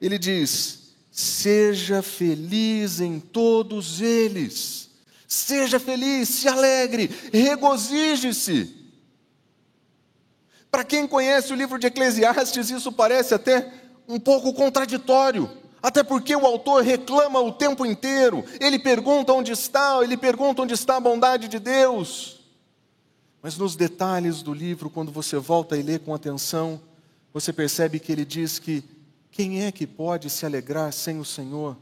ele 0.00 0.19
diz: 0.19 0.95
seja 1.11 2.02
feliz 2.02 3.00
em 3.00 3.19
todos 3.19 4.00
eles, 4.00 4.90
seja 5.26 5.81
feliz, 5.81 6.28
se 6.28 6.49
alegre, 6.49 7.11
regozije-se. 7.33 8.76
Para 10.71 10.85
quem 10.85 11.07
conhece 11.07 11.52
o 11.52 11.57
livro 11.57 11.78
de 11.78 11.87
Eclesiastes, 11.87 12.71
isso 12.71 12.93
parece 12.93 13.35
até 13.35 13.73
um 14.07 14.21
pouco 14.21 14.52
contraditório. 14.52 15.50
Até 15.83 16.02
porque 16.02 16.35
o 16.35 16.45
autor 16.45 16.83
reclama 16.83 17.40
o 17.40 17.52
tempo 17.52 17.87
inteiro, 17.87 18.45
ele 18.61 18.78
pergunta 18.78 19.33
onde 19.33 19.52
está, 19.52 20.00
ele 20.02 20.17
pergunta 20.17 20.62
onde 20.62 20.75
está 20.75 20.97
a 20.97 21.00
bondade 21.00 21.49
de 21.49 21.59
Deus. 21.59 22.40
Mas 23.40 23.57
nos 23.57 23.76
detalhes 23.76 24.43
do 24.43 24.52
livro, 24.52 24.90
quando 24.90 25.12
você 25.12 25.37
volta 25.37 25.76
e 25.76 25.83
lê 25.83 25.99
com 25.99 26.12
atenção, 26.12 26.81
você 27.33 27.52
percebe 27.52 28.00
que 28.00 28.11
ele 28.11 28.25
diz 28.25 28.59
que 28.59 28.83
quem 29.38 29.62
é 29.62 29.71
que 29.71 29.87
pode 29.87 30.28
se 30.28 30.45
alegrar 30.45 30.92
sem 30.92 31.21
o 31.21 31.25
Senhor? 31.25 31.76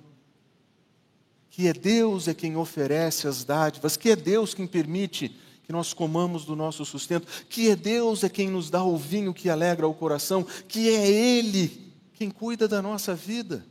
Que 1.49 1.69
é 1.69 1.73
Deus 1.73 2.29
é 2.29 2.35
quem 2.35 2.55
oferece 2.55 3.27
as 3.27 3.45
dádivas, 3.45 3.97
que 3.97 4.11
é 4.11 4.15
Deus 4.15 4.53
quem 4.53 4.67
permite 4.67 5.35
que 5.63 5.73
nós 5.73 5.95
comamos 5.95 6.45
do 6.45 6.55
nosso 6.55 6.85
sustento, 6.85 7.27
que 7.49 7.71
é 7.71 7.75
Deus 7.75 8.23
é 8.23 8.29
quem 8.29 8.51
nos 8.51 8.69
dá 8.69 8.85
o 8.85 8.99
vinho 8.99 9.33
que 9.33 9.49
alegra 9.49 9.89
o 9.89 9.95
coração, 9.95 10.47
que 10.69 10.91
é 10.91 11.09
Ele 11.11 11.95
quem 12.13 12.31
cuida 12.31 12.69
da 12.69 12.83
nossa 12.83 13.15
vida. 13.15 13.65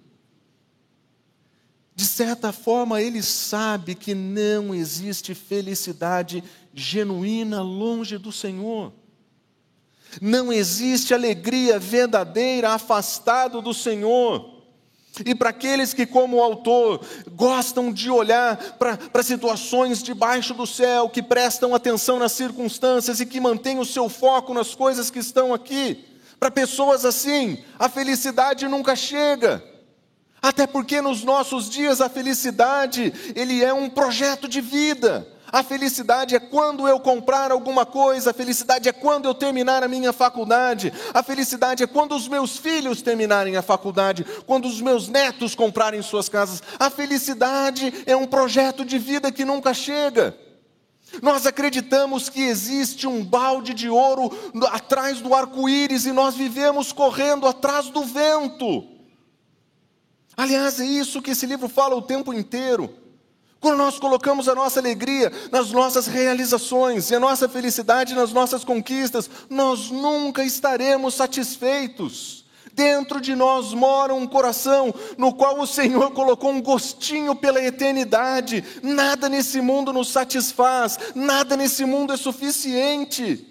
De 1.93 2.05
certa 2.05 2.51
forma, 2.51 2.99
ele 2.99 3.21
sabe 3.21 3.93
que 3.93 4.15
não 4.15 4.73
existe 4.73 5.35
felicidade 5.35 6.43
genuína 6.73 7.61
longe 7.61 8.17
do 8.17 8.31
Senhor. 8.31 8.91
Não 10.21 10.51
existe 10.51 11.13
alegria 11.13 11.79
verdadeira 11.79 12.71
afastado 12.71 13.61
do 13.61 13.73
Senhor. 13.73 14.53
E 15.25 15.33
para 15.33 15.51
aqueles 15.51 15.93
que, 15.93 16.05
como 16.05 16.37
o 16.37 16.43
autor, 16.43 17.05
gostam 17.31 17.93
de 17.93 18.09
olhar 18.09 18.57
para 18.77 19.23
situações 19.23 20.03
debaixo 20.03 20.53
do 20.53 20.67
céu, 20.67 21.07
que 21.07 21.23
prestam 21.23 21.73
atenção 21.73 22.19
nas 22.19 22.33
circunstâncias 22.33 23.19
e 23.19 23.25
que 23.25 23.39
mantêm 23.39 23.79
o 23.79 23.85
seu 23.85 24.09
foco 24.09 24.53
nas 24.53 24.75
coisas 24.75 25.09
que 25.09 25.19
estão 25.19 25.53
aqui, 25.53 26.03
para 26.39 26.51
pessoas 26.51 27.05
assim, 27.05 27.63
a 27.79 27.87
felicidade 27.87 28.67
nunca 28.67 28.95
chega. 28.95 29.63
Até 30.41 30.67
porque 30.67 31.01
nos 31.01 31.23
nossos 31.23 31.69
dias 31.69 32.01
a 32.01 32.09
felicidade, 32.09 33.13
ele 33.35 33.63
é 33.63 33.73
um 33.73 33.89
projeto 33.89 34.47
de 34.47 34.59
vida. 34.61 35.27
A 35.51 35.63
felicidade 35.63 36.35
é 36.35 36.39
quando 36.39 36.87
eu 36.87 36.99
comprar 36.99 37.51
alguma 37.51 37.85
coisa, 37.85 38.31
a 38.31 38.33
felicidade 38.33 38.89
é 38.89 38.91
quando 38.91 39.25
eu 39.25 39.33
terminar 39.33 39.83
a 39.83 39.87
minha 39.87 40.11
faculdade, 40.11 40.91
a 41.13 41.21
felicidade 41.21 41.83
é 41.83 41.87
quando 41.87 42.15
os 42.15 42.27
meus 42.27 42.57
filhos 42.57 43.01
terminarem 43.01 43.55
a 43.55 43.61
faculdade, 43.61 44.25
quando 44.45 44.67
os 44.67 44.81
meus 44.81 45.07
netos 45.07 45.55
comprarem 45.55 46.01
suas 46.01 46.27
casas. 46.27 46.61
A 46.79 46.89
felicidade 46.89 47.93
é 48.05 48.15
um 48.15 48.25
projeto 48.25 48.83
de 48.83 48.97
vida 48.97 49.31
que 49.31 49.45
nunca 49.45 49.73
chega. 49.73 50.35
Nós 51.21 51.45
acreditamos 51.45 52.27
que 52.29 52.41
existe 52.41 53.07
um 53.07 53.23
balde 53.23 53.73
de 53.73 53.87
ouro 53.87 54.31
atrás 54.71 55.21
do 55.21 55.33
arco-íris 55.33 56.05
e 56.05 56.11
nós 56.11 56.35
vivemos 56.35 56.91
correndo 56.91 57.47
atrás 57.47 57.89
do 57.89 58.03
vento. 58.03 58.83
Aliás, 60.35 60.79
é 60.79 60.85
isso 60.85 61.21
que 61.21 61.31
esse 61.31 61.45
livro 61.45 61.69
fala 61.69 61.95
o 61.95 62.01
tempo 62.01 62.33
inteiro. 62.33 63.04
Quando 63.59 63.77
nós 63.77 63.97
colocamos 63.97 64.47
a 64.47 64.55
nossa 64.55 64.79
alegria 64.79 65.31
nas 65.51 65.71
nossas 65.71 66.07
realizações 66.07 67.09
e 67.09 67.15
a 67.15 67.19
nossa 67.19 67.49
felicidade 67.49 68.13
nas 68.13 68.31
nossas 68.31 68.63
conquistas, 68.63 69.29
nós 69.49 69.89
nunca 69.89 70.43
estaremos 70.43 71.15
satisfeitos. 71.15 72.45
Dentro 72.73 73.21
de 73.21 73.33
nós 73.35 73.73
mora 73.73 74.13
um 74.13 74.27
coração 74.27 74.93
no 75.17 75.33
qual 75.33 75.61
o 75.61 75.65
Senhor 75.65 76.11
colocou 76.11 76.51
um 76.51 76.61
gostinho 76.61 77.33
pela 77.33 77.63
eternidade. 77.63 78.63
Nada 78.83 79.29
nesse 79.29 79.61
mundo 79.61 79.93
nos 79.93 80.09
satisfaz, 80.09 80.99
nada 81.15 81.55
nesse 81.55 81.85
mundo 81.85 82.11
é 82.11 82.17
suficiente. 82.17 83.47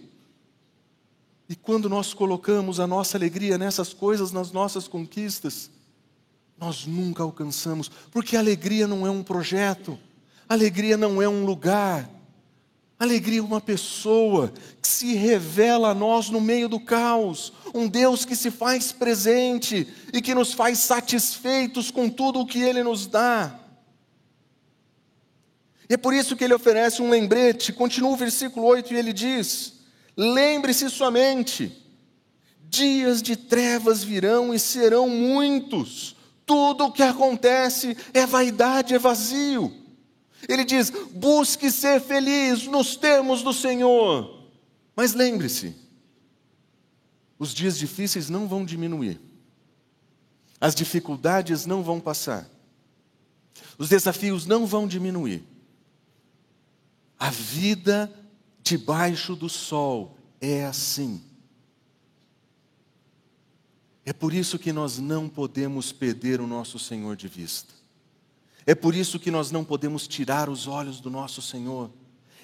E 1.48 1.56
quando 1.56 1.88
nós 1.88 2.12
colocamos 2.12 2.78
a 2.78 2.86
nossa 2.86 3.16
alegria 3.16 3.56
nessas 3.56 3.94
coisas, 3.94 4.30
nas 4.30 4.52
nossas 4.52 4.86
conquistas, 4.86 5.70
nós 6.58 6.86
nunca 6.86 7.22
alcançamos, 7.22 7.90
porque 8.10 8.36
alegria 8.36 8.86
não 8.86 9.06
é 9.06 9.10
um 9.10 9.22
projeto, 9.22 9.98
alegria 10.48 10.96
não 10.96 11.20
é 11.20 11.28
um 11.28 11.44
lugar, 11.44 12.08
alegria 12.98 13.40
é 13.40 13.42
uma 13.42 13.60
pessoa 13.60 14.52
que 14.80 14.88
se 14.88 15.14
revela 15.14 15.90
a 15.90 15.94
nós 15.94 16.30
no 16.30 16.40
meio 16.40 16.68
do 16.68 16.80
caos, 16.80 17.52
um 17.74 17.88
Deus 17.88 18.24
que 18.24 18.36
se 18.36 18.50
faz 18.50 18.92
presente 18.92 19.86
e 20.12 20.22
que 20.22 20.34
nos 20.34 20.52
faz 20.52 20.78
satisfeitos 20.78 21.90
com 21.90 22.08
tudo 22.08 22.40
o 22.40 22.46
que 22.46 22.60
Ele 22.60 22.82
nos 22.82 23.06
dá. 23.06 23.60
E 25.88 25.94
é 25.94 25.96
por 25.96 26.14
isso 26.14 26.34
que 26.34 26.44
ele 26.44 26.54
oferece 26.54 27.02
um 27.02 27.10
lembrete, 27.10 27.72
continua 27.72 28.10
o 28.10 28.16
versículo 28.16 28.66
8 28.66 28.94
e 28.94 28.96
ele 28.96 29.12
diz: 29.12 29.74
Lembre-se 30.16 30.88
somente, 30.88 31.76
dias 32.62 33.20
de 33.20 33.36
trevas 33.36 34.02
virão 34.02 34.54
e 34.54 34.58
serão 34.58 35.08
muitos 35.08 36.13
tudo 36.46 36.86
o 36.86 36.92
que 36.92 37.02
acontece 37.02 37.96
é 38.12 38.26
vaidade, 38.26 38.94
é 38.94 38.98
vazio. 38.98 39.72
Ele 40.48 40.64
diz: 40.64 40.90
busque 41.12 41.70
ser 41.70 42.00
feliz 42.00 42.66
nos 42.66 42.96
termos 42.96 43.42
do 43.42 43.52
Senhor. 43.52 44.42
Mas 44.96 45.12
lembre-se, 45.12 45.74
os 47.38 47.52
dias 47.52 47.76
difíceis 47.76 48.28
não 48.28 48.46
vão 48.46 48.64
diminuir, 48.64 49.20
as 50.60 50.74
dificuldades 50.74 51.66
não 51.66 51.82
vão 51.82 51.98
passar, 51.98 52.48
os 53.76 53.88
desafios 53.88 54.46
não 54.46 54.66
vão 54.66 54.86
diminuir. 54.86 55.42
A 57.18 57.30
vida 57.30 58.12
debaixo 58.62 59.34
do 59.34 59.48
sol 59.48 60.16
é 60.40 60.64
assim. 60.64 61.22
É 64.06 64.12
por 64.12 64.34
isso 64.34 64.58
que 64.58 64.72
nós 64.72 64.98
não 64.98 65.28
podemos 65.28 65.92
perder 65.92 66.40
o 66.40 66.46
nosso 66.46 66.78
Senhor 66.78 67.16
de 67.16 67.26
vista. 67.26 67.72
É 68.66 68.74
por 68.74 68.94
isso 68.94 69.18
que 69.18 69.30
nós 69.30 69.50
não 69.50 69.64
podemos 69.64 70.06
tirar 70.06 70.48
os 70.48 70.66
olhos 70.66 71.00
do 71.00 71.10
nosso 71.10 71.40
Senhor. 71.40 71.90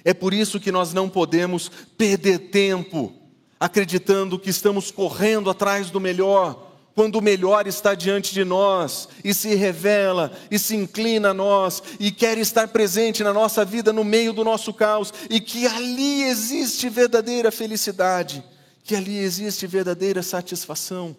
É 0.04 0.14
por 0.14 0.32
isso 0.32 0.58
que 0.58 0.72
nós 0.72 0.92
não 0.92 1.08
podemos 1.08 1.70
perder 1.96 2.50
tempo 2.50 3.14
acreditando 3.58 4.38
que 4.38 4.48
estamos 4.48 4.90
correndo 4.90 5.50
atrás 5.50 5.90
do 5.90 6.00
melhor, 6.00 6.68
quando 6.94 7.16
o 7.16 7.22
melhor 7.22 7.66
está 7.66 7.94
diante 7.94 8.32
de 8.32 8.42
nós 8.42 9.08
e 9.22 9.34
se 9.34 9.54
revela 9.54 10.32
e 10.50 10.58
se 10.58 10.74
inclina 10.74 11.30
a 11.30 11.34
nós 11.34 11.82
e 12.00 12.10
quer 12.10 12.38
estar 12.38 12.68
presente 12.68 13.22
na 13.22 13.34
nossa 13.34 13.64
vida 13.64 13.92
no 13.92 14.02
meio 14.02 14.32
do 14.32 14.42
nosso 14.42 14.72
caos 14.72 15.12
e 15.28 15.40
que 15.40 15.66
ali 15.66 16.22
existe 16.22 16.88
verdadeira 16.88 17.52
felicidade, 17.52 18.42
que 18.82 18.96
ali 18.96 19.18
existe 19.18 19.66
verdadeira 19.66 20.22
satisfação. 20.22 21.14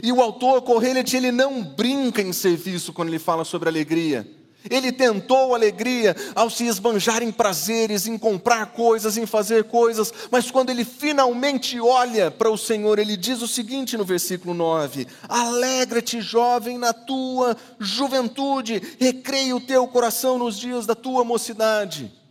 E 0.00 0.12
o 0.12 0.20
autor 0.20 0.62
Correllet, 0.62 1.16
ele 1.16 1.32
não 1.32 1.62
brinca 1.62 2.22
em 2.22 2.32
serviço 2.32 2.92
quando 2.92 3.08
ele 3.08 3.18
fala 3.18 3.44
sobre 3.44 3.68
alegria. 3.68 4.26
Ele 4.70 4.92
tentou 4.92 5.54
alegria 5.54 6.14
ao 6.34 6.48
se 6.48 6.66
esbanjar 6.66 7.22
em 7.22 7.32
prazeres, 7.32 8.06
em 8.06 8.16
comprar 8.16 8.66
coisas, 8.66 9.16
em 9.16 9.26
fazer 9.26 9.64
coisas, 9.64 10.12
mas 10.30 10.50
quando 10.50 10.70
ele 10.70 10.84
finalmente 10.84 11.80
olha 11.80 12.30
para 12.30 12.50
o 12.50 12.56
Senhor, 12.56 12.98
ele 12.98 13.16
diz 13.16 13.42
o 13.42 13.48
seguinte 13.48 13.96
no 13.96 14.04
versículo 14.04 14.54
9: 14.54 15.06
Alegra-te, 15.28 16.20
jovem, 16.20 16.78
na 16.78 16.92
tua 16.92 17.56
juventude, 17.78 18.80
recreia 19.00 19.56
o 19.56 19.60
teu 19.60 19.86
coração 19.88 20.38
nos 20.38 20.56
dias 20.56 20.86
da 20.86 20.94
tua 20.94 21.24
mocidade. 21.24 22.21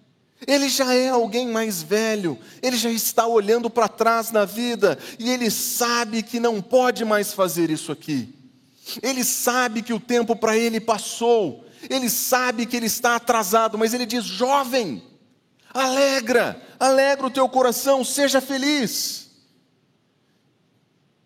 Ele 0.48 0.70
já 0.70 0.94
é 0.94 1.10
alguém 1.10 1.48
mais 1.48 1.84
velho, 1.84 2.38
ele 2.62 2.76
já 2.76 2.90
está 2.90 3.28
olhando 3.28 3.70
para 3.70 3.88
trás 3.88 4.32
na 4.32 4.44
vida 4.44 4.98
e 5.20 5.30
ele 5.30 5.52
sabe 5.52 6.24
que 6.24 6.40
não 6.40 6.62
pode 6.62 7.06
mais 7.06 7.34
fazer 7.34 7.70
isso 7.70 7.92
aqui. 7.92 8.34
Ele 9.04 9.24
sabe 9.24 9.82
que 9.82 9.94
o 9.94 10.00
tempo 10.00 10.36
para 10.36 10.58
ele 10.58 10.80
passou 10.80 11.66
ele 11.90 12.10
sabe 12.10 12.66
que 12.66 12.76
ele 12.76 12.86
está 12.86 13.16
atrasado, 13.16 13.78
mas 13.78 13.94
ele 13.94 14.06
diz: 14.06 14.24
jovem, 14.26 15.02
alegra, 15.74 16.62
alegra 16.80 17.28
o 17.28 17.32
teu 17.32 17.48
coração, 17.50 18.04
seja 18.04 18.42
feliz. 18.42 19.30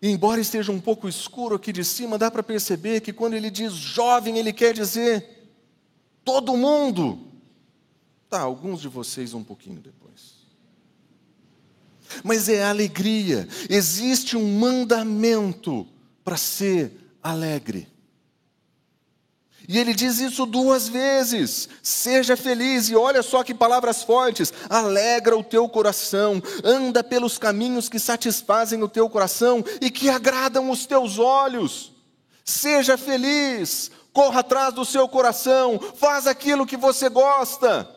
E 0.00 0.08
embora 0.08 0.40
esteja 0.40 0.70
um 0.72 0.80
pouco 0.80 1.08
escuro 1.08 1.56
aqui 1.56 1.72
de 1.72 1.84
cima, 1.84 2.18
dá 2.18 2.30
para 2.30 2.42
perceber 2.42 3.00
que 3.00 3.12
quando 3.12 3.34
ele 3.34 3.50
diz 3.50 3.72
jovem, 3.72 4.38
ele 4.38 4.52
quer 4.52 4.72
dizer 4.72 5.50
todo 6.24 6.56
mundo. 6.56 7.32
Tá, 8.28 8.40
alguns 8.40 8.80
de 8.80 8.88
vocês 8.88 9.34
um 9.34 9.44
pouquinho 9.44 9.80
depois. 9.80 10.36
Mas 12.22 12.48
é 12.48 12.64
alegria, 12.64 13.48
existe 13.68 14.36
um 14.36 14.58
mandamento 14.58 15.86
para 16.24 16.36
ser 16.36 16.92
alegre. 17.22 17.88
E 19.68 19.78
ele 19.78 19.92
diz 19.92 20.20
isso 20.20 20.46
duas 20.46 20.88
vezes: 20.88 21.68
seja 21.82 22.36
feliz, 22.36 22.88
e 22.88 22.94
olha 22.94 23.22
só 23.22 23.42
que 23.42 23.54
palavras 23.54 24.02
fortes, 24.02 24.52
alegra 24.68 25.36
o 25.36 25.42
teu 25.42 25.68
coração, 25.68 26.42
anda 26.62 27.02
pelos 27.02 27.36
caminhos 27.36 27.88
que 27.88 27.98
satisfazem 27.98 28.82
o 28.82 28.88
teu 28.88 29.08
coração 29.08 29.64
e 29.80 29.90
que 29.90 30.08
agradam 30.08 30.70
os 30.70 30.86
teus 30.86 31.18
olhos. 31.18 31.92
Seja 32.44 32.96
feliz, 32.96 33.90
corra 34.12 34.40
atrás 34.40 34.72
do 34.72 34.84
seu 34.84 35.08
coração, 35.08 35.80
faz 35.96 36.28
aquilo 36.28 36.66
que 36.66 36.76
você 36.76 37.08
gosta. 37.08 37.95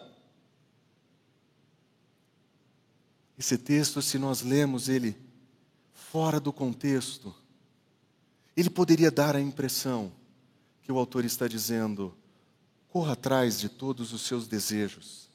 Esse 3.39 3.57
texto, 3.57 4.01
se 4.01 4.17
nós 4.17 4.41
lemos 4.41 4.89
ele 4.89 5.15
fora 5.93 6.41
do 6.41 6.51
contexto, 6.51 7.33
ele 8.55 8.69
poderia 8.69 9.09
dar 9.09 9.33
a 9.33 9.39
impressão 9.39 10.11
que 10.83 10.91
o 10.91 10.97
autor 10.97 11.23
está 11.23 11.47
dizendo: 11.47 12.13
corra 12.89 13.13
atrás 13.13 13.57
de 13.57 13.69
todos 13.69 14.11
os 14.11 14.23
seus 14.23 14.45
desejos. 14.45 15.29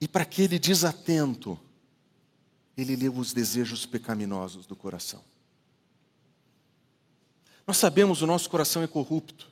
E 0.00 0.08
para 0.08 0.24
aquele 0.24 0.58
desatento, 0.58 1.56
ele 2.76 2.96
leu 2.96 3.16
os 3.16 3.32
desejos 3.32 3.86
pecaminosos 3.86 4.66
do 4.66 4.74
coração. 4.74 5.22
Nós 7.64 7.76
sabemos 7.76 8.22
o 8.22 8.26
nosso 8.26 8.50
coração 8.50 8.82
é 8.82 8.88
corrupto. 8.88 9.48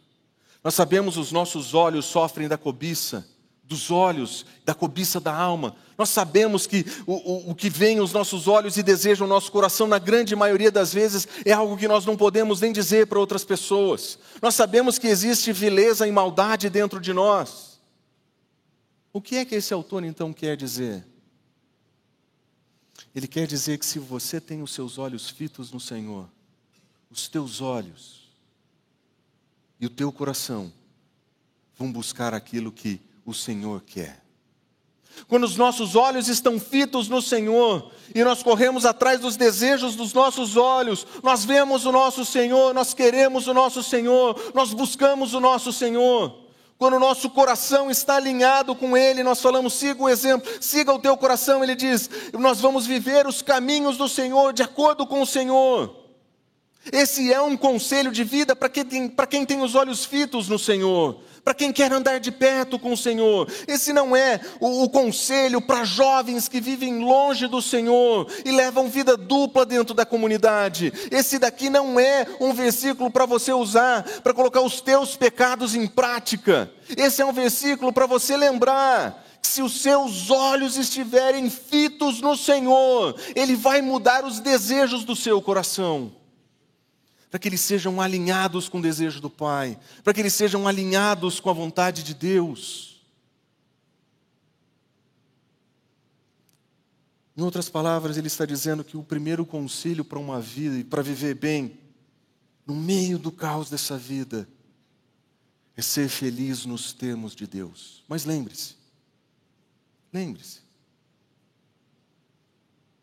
Nós 0.65 0.75
sabemos 0.75 1.17
os 1.17 1.31
nossos 1.31 1.75
olhos 1.75 2.07
sofrem 2.07 2.49
da 2.49 2.59
cobiça 2.59 3.36
dos 3.67 3.91
olhos, 3.91 4.47
da 4.65 4.75
cobiça 4.75 5.19
da 5.19 5.35
alma. 5.35 5.75
Nós 5.99 6.11
sabemos 6.11 6.67
que 6.67 6.85
o, 7.07 7.15
o, 7.15 7.51
o, 7.51 7.55
que 7.55 7.69
vem 7.69 7.99
aos 7.99 8.13
nossos 8.13 8.47
olhos 8.47 8.77
e 8.77 8.83
deseja 8.83 9.25
o 9.25 9.29
nosso 9.29 9.51
coração, 9.51 9.87
na 9.87 9.99
grande 9.99 10.37
maioria 10.37 10.71
das 10.71 10.93
vezes, 10.93 11.27
é 11.45 11.53
algo 11.53 11.77
que 11.77 11.89
nós 11.89 12.05
não 12.05 12.17
podemos 12.17 12.61
nem 12.61 12.73
dizer 12.73 13.07
para 13.07 13.19
outras 13.19 13.45
pessoas. 13.45 14.19
Nós 14.41 14.55
sabemos 14.55 14.99
que 14.99 15.09
existe 15.09 15.53
vileza 15.53 16.07
e 16.07 16.13
maldade 16.13 16.71
dentro 16.71 17.01
de 17.01 17.13
nós. 17.13 17.81
O 19.13 19.21
que 19.21 19.37
é 19.37 19.45
que 19.45 19.55
esse 19.55 19.73
autor 19.75 20.05
então 20.05 20.33
quer 20.33 20.57
dizer? 20.57 21.05
Ele 23.15 23.27
quer 23.27 23.47
dizer 23.47 23.79
que 23.79 23.87
se 23.87 23.99
você 23.99 24.41
tem 24.41 24.63
os 24.63 24.73
seus 24.73 24.99
olhos 24.99 25.31
fitos 25.31 25.73
no 25.73 25.81
Senhor, 25.81 26.29
os 27.11 27.27
teus 27.27 27.61
olhos 27.61 28.29
e 29.81 29.87
o 29.87 29.91
teu 29.91 30.13
coração 30.13 30.71
vão 31.79 31.91
buscar 31.91 32.35
aquilo 32.35 32.71
que 32.71 33.00
o 33.26 33.34
Senhor 33.34 33.82
quer. 33.82 34.25
Quando 35.28 35.45
os 35.45 35.56
nossos 35.56 35.97
olhos 35.97 36.28
estão 36.28 36.60
fitos 36.60 37.08
no 37.08 37.21
Senhor 37.21 37.91
e 38.15 38.23
nós 38.23 38.43
corremos 38.43 38.84
atrás 38.84 39.21
dos 39.21 39.36
desejos 39.36 39.97
dos 39.97 40.12
nossos 40.12 40.56
olhos, 40.56 41.06
nós 41.23 41.45
vemos 41.45 41.84
o 41.84 41.93
nosso 41.93 42.25
Senhor, 42.25 42.73
nós 42.73 42.95
queremos 42.95 43.49
o 43.49 43.54
nosso 43.54 43.82
Senhor, 43.82 44.52
nós 44.54 44.73
buscamos 44.73 45.34
o 45.34 45.41
nosso 45.41 45.73
Senhor. 45.73 46.47
Quando 46.78 46.95
o 46.95 47.00
nosso 47.00 47.30
coração 47.30 47.91
está 47.91 48.17
alinhado 48.17 48.75
com 48.75 48.97
Ele, 48.97 49.23
nós 49.23 49.41
falamos, 49.41 49.73
siga 49.73 50.02
o 50.02 50.08
exemplo, 50.08 50.50
siga 50.60 50.93
o 50.93 50.99
teu 50.99 51.17
coração, 51.17 51.65
Ele 51.65 51.75
diz, 51.75 52.10
nós 52.34 52.60
vamos 52.60 52.86
viver 52.86 53.26
os 53.26 53.41
caminhos 53.41 53.97
do 53.97 54.08
Senhor 54.08 54.52
de 54.52 54.62
acordo 54.62 55.06
com 55.06 55.23
o 55.23 55.26
Senhor. 55.26 56.04
Esse 56.93 57.32
é 57.32 57.41
um 57.41 57.56
conselho 57.56 58.12
de 58.12 58.23
vida 58.23 58.54
para 58.54 58.69
quem, 58.69 58.84
tem, 58.84 59.08
para 59.08 59.26
quem 59.26 59.45
tem 59.45 59.62
os 59.62 59.75
olhos 59.75 60.04
fitos 60.04 60.49
no 60.49 60.58
Senhor, 60.58 61.21
para 61.47 61.54
quem 61.54 61.73
quer 61.73 61.93
andar 61.93 62.19
de 62.19 62.32
perto 62.32 62.76
com 62.76 62.93
o 62.93 62.97
Senhor. 62.97 63.49
Esse 63.69 63.93
não 63.93 64.17
é 64.17 64.41
o, 64.59 64.82
o 64.82 64.91
conselho 64.91 65.61
para 65.61 65.85
jovens 65.85 66.49
que 66.49 66.61
vivem 66.61 67.04
longe 67.04 67.47
do 67.47 67.63
Senhor 67.63 68.26
e 68.45 68.50
levam 68.50 68.89
vida 68.89 69.17
dupla 69.17 69.65
dentro 69.65 69.95
da 69.95 70.04
comunidade. 70.04 70.93
Esse 71.09 71.39
daqui 71.39 71.71
não 71.71 72.00
é 72.00 72.26
um 72.41 72.52
versículo 72.52 73.13
para 73.13 73.26
você 73.26 73.52
usar 73.52 74.02
para 74.25 74.35
colocar 74.35 74.61
os 74.61 74.80
teus 74.80 75.15
pecados 75.15 75.76
em 75.76 75.87
prática. 75.87 76.69
Esse 76.97 77.23
é 77.23 77.25
um 77.25 77.32
versículo 77.32 77.93
para 77.93 78.06
você 78.06 78.37
lembrar 78.37 79.25
que 79.41 79.47
se 79.47 79.63
os 79.63 79.80
seus 79.80 80.28
olhos 80.32 80.76
estiverem 80.76 81.49
fitos 81.49 82.21
no 82.21 82.37
Senhor, 82.37 83.15
Ele 83.37 83.54
vai 83.54 83.80
mudar 83.80 84.25
os 84.25 84.41
desejos 84.41 85.04
do 85.04 85.15
seu 85.15 85.41
coração 85.41 86.11
para 87.30 87.39
que 87.39 87.49
eles 87.49 87.60
sejam 87.60 88.00
alinhados 88.00 88.69
com 88.69 88.78
o 88.78 88.82
desejo 88.82 89.21
do 89.21 89.30
Pai, 89.30 89.78
para 90.02 90.15
que 90.15 90.21
eles 90.21 90.34
sejam 90.34 90.67
alinhados 90.67 91.41
com 91.41 91.50
a 91.50 91.52
vontade 91.52 92.02
de 92.02 92.15
Deus. 92.15 92.97
Em 97.36 97.43
outras 97.43 97.69
palavras, 97.69 98.17
ele 98.17 98.28
está 98.28 98.47
dizendo 98.47 98.82
que 98.82 98.97
o 98.97 99.02
primeiro 99.02 99.45
conselho 99.45 100.04
para 100.04 100.19
uma 100.19 100.41
vida 100.41 100.78
e 100.78 100.84
para 100.84 101.02
viver 101.02 101.34
bem, 101.34 101.78
no 102.67 102.75
meio 102.75 103.19
do 103.19 103.30
caos 103.30 103.69
dessa 103.69 103.99
vida, 103.99 104.49
é 105.76 105.82
ser 105.82 106.08
feliz 106.08 106.65
nos 106.65 106.93
termos 106.93 107.34
de 107.34 107.47
Deus. 107.47 108.02
Mas 108.08 108.25
lembre-se, 108.25 108.75
lembre-se, 110.10 110.66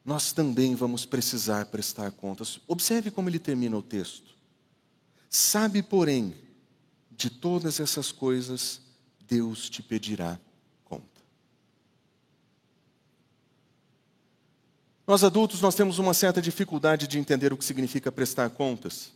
nós 0.06 0.34
também 0.34 0.76
vamos 0.76 1.06
precisar 1.06 1.66
prestar 1.68 2.12
contas. 2.12 2.60
Observe 2.68 3.10
como 3.10 3.30
ele 3.30 3.40
termina 3.40 3.78
o 3.78 3.82
texto. 3.82 4.36
Sabe, 5.30 5.82
porém, 5.82 6.36
de 7.10 7.30
todas 7.30 7.80
essas 7.80 8.12
coisas, 8.12 8.82
Deus 9.26 9.70
te 9.70 9.82
pedirá 9.82 10.38
conta. 10.84 11.22
Nós 15.08 15.24
adultos, 15.24 15.62
nós 15.62 15.76
temos 15.76 16.00
uma 16.00 16.14
certa 16.14 16.42
dificuldade 16.42 17.08
de 17.08 17.18
entender 17.18 17.54
o 17.54 17.58
que 17.58 17.66
significa 17.66 18.12
prestar 18.12 18.50
contas, 18.50 19.12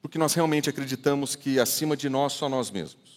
porque 0.00 0.18
nós 0.18 0.34
realmente 0.34 0.70
acreditamos 0.70 1.34
que 1.34 1.58
acima 1.58 1.96
de 1.96 2.08
nós 2.08 2.32
só 2.32 2.48
nós 2.48 2.70
mesmos. 2.70 3.15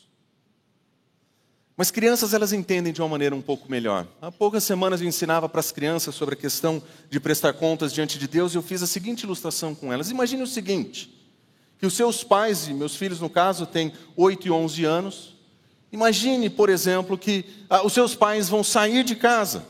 Mas 1.80 1.92
crianças 1.92 2.34
elas 2.34 2.52
entendem 2.52 2.92
de 2.92 3.02
uma 3.02 3.08
maneira 3.08 3.34
um 3.34 3.42
pouco 3.42 3.72
melhor. 3.72 4.06
Há 4.22 4.30
poucas 4.30 4.66
semanas 4.66 5.00
eu 5.00 5.08
ensinava 5.08 5.48
para 5.48 5.62
as 5.62 5.72
crianças 5.72 6.14
sobre 6.14 6.36
a 6.36 6.38
questão 6.38 6.84
de 7.10 7.22
prestar 7.22 7.54
contas 7.54 7.94
diante 7.94 8.20
de 8.20 8.28
Deus 8.28 8.54
e 8.54 8.58
eu 8.58 8.62
fiz 8.62 8.84
a 8.84 8.86
seguinte 8.86 9.24
ilustração 9.24 9.74
com 9.74 9.94
elas. 9.94 10.12
Imagine 10.12 10.44
o 10.44 10.48
seguinte: 10.48 11.10
que 11.80 11.86
os 11.86 11.94
seus 11.94 12.22
pais, 12.22 12.68
e 12.68 12.74
meus 12.74 12.98
filhos 12.98 13.22
no 13.22 13.30
caso 13.30 13.66
têm 13.66 13.94
8 14.18 14.48
e 14.48 14.52
11 14.52 14.84
anos, 14.84 15.38
imagine, 15.90 16.50
por 16.50 16.70
exemplo, 16.70 17.18
que 17.18 17.46
ah, 17.70 17.82
os 17.86 17.94
seus 17.94 18.14
pais 18.14 18.50
vão 18.50 18.62
sair 18.62 19.06
de 19.06 19.16
casa 19.16 19.64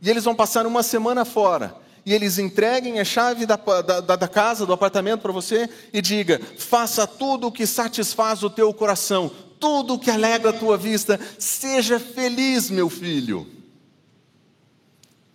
e 0.00 0.08
eles 0.08 0.24
vão 0.24 0.34
passar 0.34 0.66
uma 0.66 0.82
semana 0.82 1.26
fora 1.26 1.76
e 2.06 2.14
eles 2.14 2.38
entreguem 2.38 3.00
a 3.00 3.04
chave 3.04 3.44
da, 3.44 3.56
da, 3.56 4.16
da 4.16 4.28
casa, 4.28 4.64
do 4.64 4.72
apartamento 4.72 5.20
para 5.20 5.30
você 5.30 5.68
e 5.92 6.00
diga: 6.00 6.40
faça 6.56 7.06
tudo 7.06 7.48
o 7.48 7.52
que 7.52 7.66
satisfaz 7.66 8.42
o 8.42 8.48
teu 8.48 8.72
coração, 8.72 9.30
tudo 9.60 9.98
que 9.98 10.10
alegra 10.10 10.50
a 10.50 10.58
tua 10.58 10.78
vista, 10.78 11.20
seja 11.38 12.00
feliz, 12.00 12.70
meu 12.70 12.88
filho. 12.88 13.46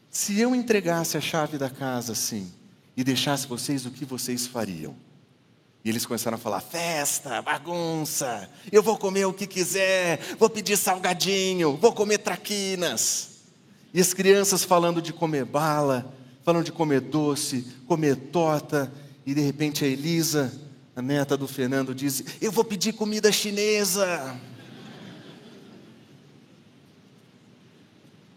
Se 0.10 0.40
eu 0.40 0.56
entregasse 0.56 1.16
a 1.16 1.22
chave 1.22 1.58
da 1.58 1.70
casa 1.70 2.14
assim 2.14 2.52
e 2.98 3.04
deixasse 3.04 3.48
vocês, 3.48 3.86
o 3.86 3.92
que 3.92 4.04
vocês 4.04 4.48
fariam? 4.48 4.96
E 5.84 5.90
eles 5.90 6.06
começaram 6.06 6.36
a 6.36 6.40
falar: 6.40 6.62
festa, 6.62 7.42
bagunça, 7.44 8.50
eu 8.72 8.82
vou 8.82 8.98
comer 8.98 9.26
o 9.26 9.34
que 9.34 9.46
quiser, 9.46 10.20
vou 10.40 10.50
pedir 10.50 10.78
salgadinho, 10.78 11.78
vou 11.78 11.94
comer 11.94 12.18
traquinas. 12.18 13.36
E 13.94 14.02
as 14.02 14.14
crianças 14.14 14.64
falando 14.64 15.02
de 15.02 15.14
comer 15.14 15.46
bala, 15.46 16.12
falando 16.44 16.66
de 16.66 16.72
comer 16.72 17.02
doce, 17.02 17.62
comer 17.88 18.16
torta, 18.16 18.92
e 19.26 19.34
de 19.34 19.42
repente 19.42 19.86
a 19.86 19.88
Elisa 19.88 20.65
a 20.96 21.02
neta 21.02 21.36
do 21.36 21.48
Fernando 21.48 21.94
disse: 21.94 22.26
Eu 22.40 22.52
vou 22.52 22.64
pedir 22.64 22.94
comida 22.94 23.32
chinesa. 23.32 24.40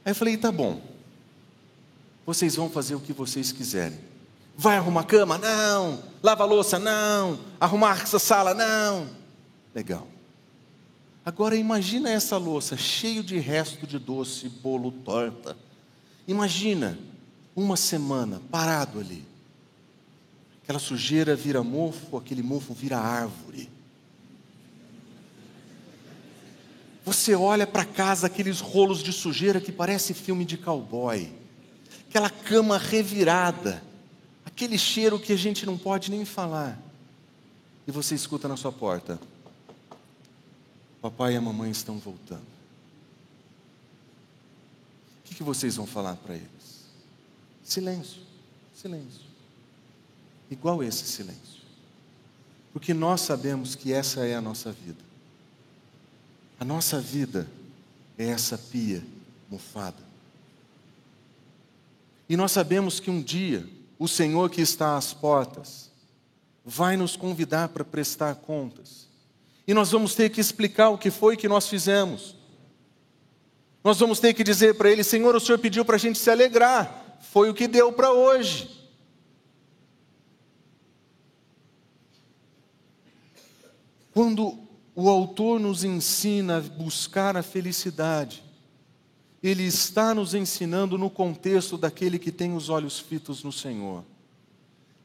Aí 0.05 0.11
eu 0.11 0.15
falei: 0.15 0.37
Tá 0.37 0.51
bom. 0.51 0.83
Vocês 2.27 2.57
vão 2.57 2.69
fazer 2.69 2.95
o 2.95 3.01
que 3.01 3.13
vocês 3.13 3.53
quiserem. 3.53 3.99
Vai 4.57 4.77
arrumar 4.77 5.05
cama? 5.05 5.39
Não. 5.39 6.03
Lava 6.21 6.45
louça? 6.45 6.79
Não. 6.79 7.39
Arrumar 7.61 8.03
essa 8.03 8.19
sala? 8.19 8.53
Não. 8.53 9.09
Legal. 9.73 10.09
Agora 11.25 11.55
imagina 11.55 12.11
essa 12.11 12.37
louça 12.37 12.77
cheio 12.77 13.23
de 13.23 13.39
resto 13.39 13.87
de 13.87 13.99
doce, 13.99 14.49
bolo, 14.49 14.91
torta. 14.91 15.57
Imagina 16.27 16.99
uma 17.55 17.77
semana 17.77 18.41
parado 18.51 18.99
ali. 18.99 19.28
Aquela 20.69 20.79
sujeira 20.79 21.35
vira 21.35 21.65
mofo, 21.65 22.19
aquele 22.19 22.43
mofo 22.43 22.75
vira 22.75 22.99
árvore. 22.99 23.71
Você 27.07 27.35
olha 27.35 27.67
para 27.67 27.87
casa 27.87 28.27
aqueles 28.27 28.61
rolos 28.61 29.03
de 29.03 29.11
sujeira 29.11 29.63
que 29.63 29.73
parece 29.73 30.13
filme 30.13 30.45
de 30.45 30.59
cowboy. 30.59 31.33
Aquela 32.07 32.29
cama 32.29 32.77
revirada 32.77 33.83
aquele 34.59 34.77
cheiro 34.77 35.19
que 35.19 35.33
a 35.33 35.37
gente 35.37 35.65
não 35.65 35.79
pode 35.79 36.11
nem 36.11 36.25
falar. 36.27 36.79
E 37.87 37.91
você 37.91 38.15
escuta 38.15 38.47
na 38.47 38.57
sua 38.57 38.71
porta: 38.71 39.19
Papai 41.01 41.33
e 41.33 41.37
a 41.37 41.41
mamãe 41.41 41.71
estão 41.71 41.97
voltando. 41.99 42.47
O 45.21 45.29
que, 45.29 45.35
que 45.37 45.43
vocês 45.43 45.77
vão 45.77 45.87
falar 45.87 46.17
para 46.17 46.35
eles? 46.35 46.85
Silêncio, 47.65 48.21
silêncio. 48.75 49.28
Igual 50.51 50.83
esse 50.83 51.05
silêncio. 51.05 51.63
Porque 52.73 52.95
nós 52.95 53.21
sabemos 53.21 53.75
que 53.75 53.93
essa 53.93 54.27
é 54.27 54.35
a 54.35 54.41
nossa 54.41 54.73
vida. 54.73 55.03
A 56.61 56.65
nossa 56.65 57.01
vida 57.01 57.49
é 58.17 58.27
essa 58.27 58.59
pia 58.59 59.03
mofada. 59.51 60.09
E 62.29 62.37
nós 62.37 62.53
sabemos 62.53 63.01
que 63.01 63.11
um 63.11 63.23
dia 63.23 63.67
o 63.99 64.07
Senhor 64.07 64.49
que 64.51 64.61
está 64.61 64.97
às 64.97 65.13
portas 65.13 65.91
vai 66.65 66.97
nos 66.97 67.17
convidar 67.17 67.69
para 67.71 67.85
prestar 67.85 68.35
contas. 68.37 69.09
E 69.67 69.75
nós 69.75 69.91
vamos 69.91 70.15
ter 70.15 70.31
que 70.31 70.41
explicar 70.41 70.91
o 70.91 70.99
que 70.99 71.11
foi 71.11 71.37
que 71.37 71.49
nós 71.49 71.69
fizemos. 71.69 72.37
Nós 73.83 73.99
vamos 73.99 74.21
ter 74.21 74.35
que 74.35 74.45
dizer 74.45 74.75
para 74.75 74.91
Ele: 74.91 75.03
Senhor, 75.03 75.35
o 75.35 75.41
Senhor 75.41 75.59
pediu 75.59 75.85
para 75.85 75.97
a 75.97 75.99
gente 75.99 76.19
se 76.19 76.31
alegrar, 76.31 77.19
foi 77.33 77.51
o 77.51 77.55
que 77.55 77.67
deu 77.67 77.93
para 77.93 78.13
hoje. 78.13 78.78
Quando 84.19 84.59
o 84.97 85.09
autor 85.09 85.61
nos 85.61 85.85
ensina 85.85 86.57
a 86.57 86.61
buscar 86.61 87.37
a 87.37 87.43
felicidade, 87.45 88.43
ele 89.41 89.63
está 89.63 90.13
nos 90.13 90.35
ensinando 90.35 90.99
no 90.99 91.09
contexto 91.09 91.79
daquele 91.79 92.19
que 92.19 92.33
tem 92.33 92.53
os 92.53 92.69
olhos 92.69 92.99
fitos 92.99 93.45
no 93.45 93.53
Senhor 93.53 94.05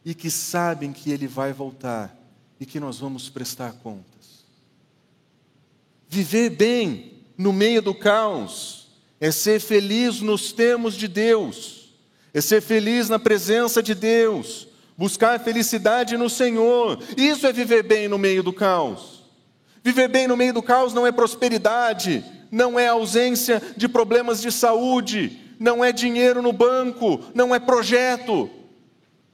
e 0.04 0.16
que 0.16 0.32
sabem 0.32 0.92
que 0.92 1.12
Ele 1.12 1.28
vai 1.28 1.54
voltar 1.54 2.20
e 2.60 2.66
que 2.66 2.80
nós 2.80 2.98
vamos 2.98 3.30
prestar 3.30 3.74
contas. 3.74 4.48
Viver 6.10 6.50
bem 6.50 7.22
no 7.38 7.54
meio 7.54 7.84
do 7.84 7.94
caos 7.94 8.88
é 9.20 9.30
ser 9.30 9.60
feliz 9.60 10.22
nos 10.22 10.52
termos 10.52 10.96
de 10.96 11.08
Deus, 11.08 11.94
é 12.34 12.42
ser 12.42 12.64
feliz 12.64 13.10
na 13.10 13.20
presença 13.20 13.84
de 13.84 13.94
Deus, 13.94 14.68
buscar 14.98 15.40
felicidade 15.40 16.18
no 16.18 16.30
Senhor. 16.30 17.00
Isso 17.18 17.48
é 17.48 17.54
viver 17.54 17.84
bem 17.84 18.08
no 18.08 18.18
meio 18.18 18.44
do 18.44 18.54
caos. 18.54 19.24
Viver 19.84 20.08
bem 20.08 20.28
no 20.28 20.38
meio 20.38 20.54
do 20.54 20.64
caos 20.64 20.94
não 20.94 21.06
é 21.06 21.12
prosperidade, 21.12 22.24
não 22.52 22.80
é 22.80 22.88
ausência 22.88 23.62
de 23.76 23.90
problemas 23.90 24.42
de 24.42 24.52
saúde, 24.52 25.56
não 25.60 25.84
é 25.84 25.92
dinheiro 25.92 26.42
no 26.42 26.54
banco, 26.54 27.20
não 27.34 27.54
é 27.54 27.60
projeto. 27.60 28.50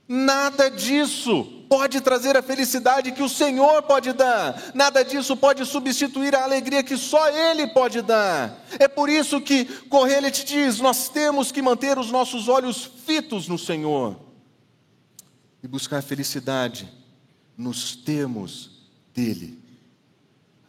Nada 0.08 0.70
disso 0.72 1.46
pode 1.70 2.02
trazer 2.02 2.36
a 2.36 2.42
felicidade 2.42 3.12
que 3.12 3.22
o 3.22 3.30
Senhor 3.30 3.84
pode 3.84 4.12
dar. 4.12 4.60
Nada 4.74 5.04
disso 5.04 5.38
pode 5.38 5.64
substituir 5.68 6.36
a 6.36 6.44
alegria 6.44 6.82
que 6.82 6.98
só 6.98 7.30
Ele 7.30 7.68
pode 7.68 8.02
dar. 8.02 8.66
É 8.80 8.88
por 8.88 9.08
isso 9.08 9.40
que 9.40 9.66
Correia 9.88 10.32
te 10.32 10.44
diz: 10.44 10.80
nós 10.80 11.10
temos 11.10 11.52
que 11.52 11.62
manter 11.62 12.00
os 12.00 12.10
nossos 12.10 12.48
olhos 12.48 12.90
fitos 13.06 13.48
no 13.48 13.60
Senhor 13.60 14.29
e 15.62 15.68
buscar 15.68 16.02
felicidade 16.02 16.92
nos 17.58 17.96
termos 17.96 18.88
dEle. 19.14 19.60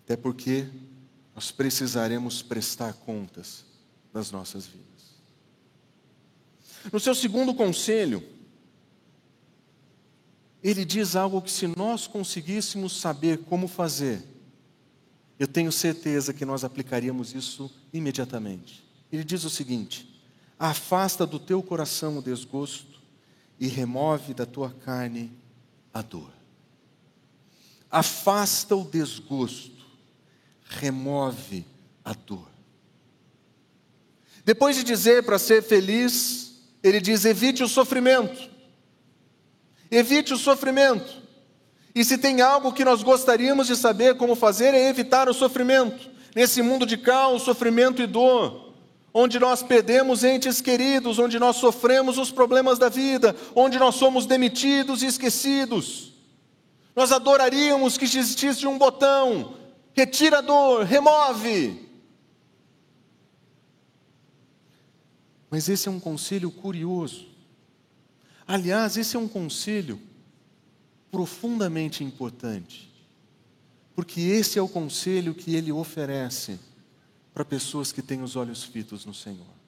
Até 0.04 0.16
porque 0.16 0.66
nós 1.34 1.50
precisaremos 1.50 2.42
prestar 2.42 2.94
contas 2.94 3.64
das 4.12 4.30
nossas 4.30 4.66
vidas. 4.66 4.90
No 6.92 6.98
seu 6.98 7.14
segundo 7.14 7.54
conselho, 7.54 8.22
ele 10.62 10.84
diz 10.84 11.14
algo 11.14 11.40
que, 11.40 11.50
se 11.50 11.66
nós 11.66 12.06
conseguíssemos 12.06 13.00
saber 13.00 13.38
como 13.44 13.68
fazer, 13.68 14.22
eu 15.38 15.46
tenho 15.46 15.72
certeza 15.72 16.34
que 16.34 16.44
nós 16.44 16.64
aplicaríamos 16.64 17.34
isso 17.34 17.70
imediatamente. 17.92 18.84
Ele 19.10 19.24
diz 19.24 19.44
o 19.44 19.50
seguinte: 19.50 20.22
afasta 20.58 21.26
do 21.26 21.38
teu 21.38 21.62
coração 21.62 22.18
o 22.18 22.22
desgosto 22.22 22.89
e 23.60 23.68
remove 23.68 24.32
da 24.32 24.46
tua 24.46 24.70
carne 24.70 25.30
a 25.92 26.00
dor. 26.00 26.32
Afasta 27.90 28.74
o 28.74 28.84
desgosto 28.84 29.80
remove 30.70 31.66
a 32.04 32.14
dor. 32.14 32.48
Depois 34.44 34.76
de 34.76 34.84
dizer 34.84 35.24
para 35.24 35.38
ser 35.38 35.62
feliz, 35.62 36.54
ele 36.82 37.00
diz: 37.00 37.24
evite 37.24 37.62
o 37.62 37.68
sofrimento. 37.68 38.48
Evite 39.90 40.32
o 40.32 40.38
sofrimento. 40.38 41.20
E 41.92 42.04
se 42.04 42.16
tem 42.16 42.40
algo 42.40 42.72
que 42.72 42.84
nós 42.84 43.02
gostaríamos 43.02 43.66
de 43.66 43.74
saber 43.74 44.16
como 44.16 44.36
fazer, 44.36 44.72
é 44.72 44.88
evitar 44.88 45.28
o 45.28 45.34
sofrimento. 45.34 46.08
Nesse 46.34 46.62
mundo 46.62 46.86
de 46.86 46.96
caos, 46.96 47.42
sofrimento 47.42 48.00
e 48.00 48.06
dor, 48.06 48.69
onde 49.12 49.38
nós 49.38 49.62
perdemos 49.62 50.24
entes 50.24 50.60
queridos, 50.60 51.18
onde 51.18 51.38
nós 51.38 51.56
sofremos 51.56 52.18
os 52.18 52.30
problemas 52.30 52.78
da 52.78 52.88
vida, 52.88 53.34
onde 53.54 53.78
nós 53.78 53.94
somos 53.96 54.26
demitidos 54.26 55.02
e 55.02 55.06
esquecidos. 55.06 56.12
Nós 56.94 57.12
adoraríamos 57.12 57.96
que 57.96 58.04
existisse 58.04 58.66
um 58.66 58.78
botão 58.78 59.60
retira 59.94 60.38
a 60.38 60.40
dor, 60.40 60.84
remove. 60.84 61.88
Mas 65.50 65.68
esse 65.68 65.88
é 65.88 65.90
um 65.90 66.00
conselho 66.00 66.50
curioso. 66.50 67.28
Aliás, 68.46 68.96
esse 68.96 69.16
é 69.16 69.18
um 69.18 69.28
conselho 69.28 70.00
profundamente 71.10 72.04
importante, 72.04 72.90
porque 73.94 74.20
esse 74.20 74.58
é 74.58 74.62
o 74.62 74.68
conselho 74.68 75.34
que 75.34 75.54
ele 75.54 75.72
oferece 75.72 76.58
para 77.32 77.44
pessoas 77.44 77.92
que 77.92 78.02
têm 78.02 78.22
os 78.22 78.36
olhos 78.36 78.64
fitos 78.64 79.04
no 79.04 79.14
Senhor. 79.14 79.60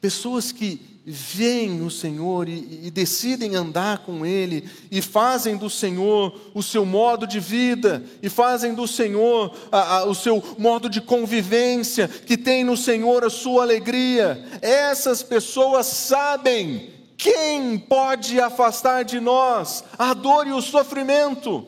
Pessoas 0.00 0.52
que 0.52 0.80
veem 1.04 1.82
o 1.82 1.90
Senhor 1.90 2.48
e, 2.48 2.86
e, 2.86 2.90
decidem 2.90 3.56
andar 3.56 3.98
com 3.98 4.24
Ele, 4.24 4.68
e 4.92 5.02
fazem 5.02 5.56
do 5.56 5.68
Senhor 5.68 6.38
o 6.54 6.62
seu 6.62 6.86
modo 6.86 7.26
de 7.26 7.40
vida, 7.40 8.04
e 8.22 8.28
fazem 8.28 8.74
do 8.74 8.86
Senhor 8.86 9.52
a, 9.72 9.96
a, 9.96 10.04
o 10.04 10.14
seu 10.14 10.40
modo 10.56 10.88
de 10.88 11.00
convivência, 11.00 12.06
que 12.06 12.36
tem 12.36 12.62
no 12.62 12.76
Senhor 12.76 13.24
a 13.24 13.30
sua 13.30 13.62
alegria. 13.62 14.46
Essas 14.62 15.20
pessoas 15.20 15.86
sabem 15.86 16.90
quem 17.16 17.76
pode 17.76 18.38
afastar 18.40 19.04
de 19.04 19.18
nós 19.18 19.82
a 19.98 20.14
dor 20.14 20.46
e 20.46 20.52
o 20.52 20.62
sofrimento. 20.62 21.66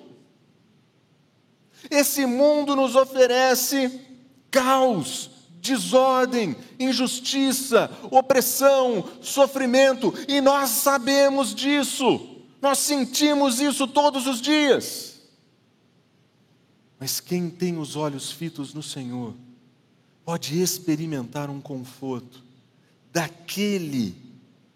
Esse 1.89 2.27
mundo 2.27 2.75
nos 2.75 2.97
oferece 2.97 4.01
caos, 4.51 5.31
desordem, 5.61 6.57
injustiça, 6.79 7.91
opressão, 8.11 9.09
sofrimento, 9.23 10.13
e 10.27 10.41
nós 10.41 10.71
sabemos 10.71 11.55
disso, 11.55 12.43
nós 12.61 12.79
sentimos 12.79 13.61
isso 13.61 13.87
todos 13.87 14.27
os 14.27 14.41
dias. 14.41 15.21
Mas 16.99 17.21
quem 17.21 17.49
tem 17.49 17.79
os 17.79 17.97
olhos 17.97 18.31
fitos 18.31 18.75
no 18.75 18.83
Senhor, 18.83 19.35
pode 20.25 20.61
experimentar 20.61 21.49
um 21.49 21.61
conforto 21.61 22.45
daquele 23.13 24.15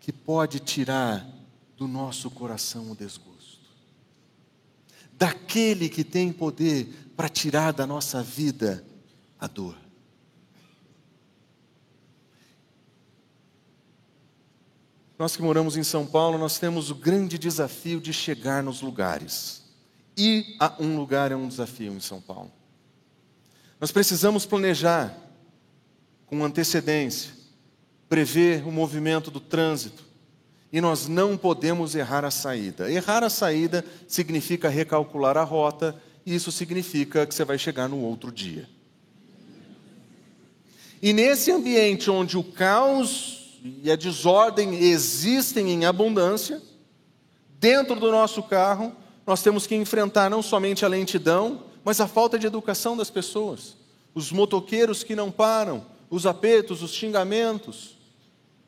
que 0.01 0.13
pode 0.13 0.59
tirar 0.59 1.27
do 1.77 1.87
nosso 1.87 2.31
coração 2.31 2.91
o 2.91 2.97
desgosto, 2.97 3.34
daquele 5.17 5.89
que 5.89 6.05
tem 6.05 6.33
poder 6.33 7.13
para 7.17 7.29
tirar 7.29 7.73
da 7.73 7.87
nossa 7.87 8.23
vida 8.23 8.85
a 9.39 9.47
dor. 9.47 9.77
Nós 15.19 15.37
que 15.37 15.43
moramos 15.43 15.77
em 15.77 15.85
São 15.85 16.05
Paulo, 16.05 16.37
nós 16.37 16.59
temos 16.59 16.91
o 16.91 16.95
grande 16.95 17.39
desafio 17.39 18.01
de 18.01 18.13
chegar 18.13 18.63
nos 18.63 18.81
lugares. 18.81 19.63
Ir 20.17 20.57
a 20.59 20.75
um 20.81 20.97
lugar 20.97 21.31
é 21.31 21.37
um 21.37 21.49
desafio 21.49 21.93
em 21.93 22.01
São 22.01 22.21
Paulo. 22.21 22.51
Nós 23.81 23.93
precisamos 23.93 24.45
planejar 24.45 25.17
com 26.27 26.45
antecedência, 26.45 27.33
prever 28.09 28.67
o 28.67 28.73
movimento 28.73 29.31
do 29.31 29.41
trânsito, 29.41 30.04
e 30.75 30.81
nós 30.81 31.07
não 31.07 31.37
podemos 31.37 31.95
errar 31.95 32.25
a 32.25 32.33
saída. 32.33 32.91
Errar 32.91 33.23
a 33.23 33.31
saída 33.31 33.85
significa 34.09 34.69
recalcular 34.69 35.37
a 35.37 35.45
rota, 35.45 35.95
e 36.27 36.35
isso 36.35 36.51
significa 36.51 37.25
que 37.25 37.33
você 37.33 37.45
vai 37.45 37.57
chegar 37.57 37.89
no 37.89 38.01
outro 38.01 38.33
dia. 38.33 38.69
E 41.01 41.13
nesse 41.13 41.53
ambiente 41.53 42.11
onde 42.11 42.37
o 42.37 42.43
caos 42.43 43.61
e 43.85 43.89
a 43.89 43.95
desordem 43.95 44.75
existem 44.75 45.71
em 45.71 45.85
abundância, 45.85 46.61
dentro 47.61 47.95
do 47.95 48.11
nosso 48.11 48.43
carro, 48.43 48.93
nós 49.25 49.45
temos 49.45 49.69
que 49.69 49.77
enfrentar 49.77 50.29
não 50.29 50.43
somente 50.43 50.85
a 50.85 50.89
lentidão, 50.89 51.67
mas 51.85 52.01
a 52.01 52.09
falta 52.09 52.37
de 52.37 52.49
educação 52.49 52.97
das 52.97 53.11
pessoas, 53.11 53.77
os 54.13 54.33
motoqueiros 54.33 55.05
que 55.05 55.15
não 55.15 55.31
param, 55.31 55.87
os 56.11 56.27
apertos, 56.27 56.83
os 56.83 56.91
xingamentos, 56.91 57.97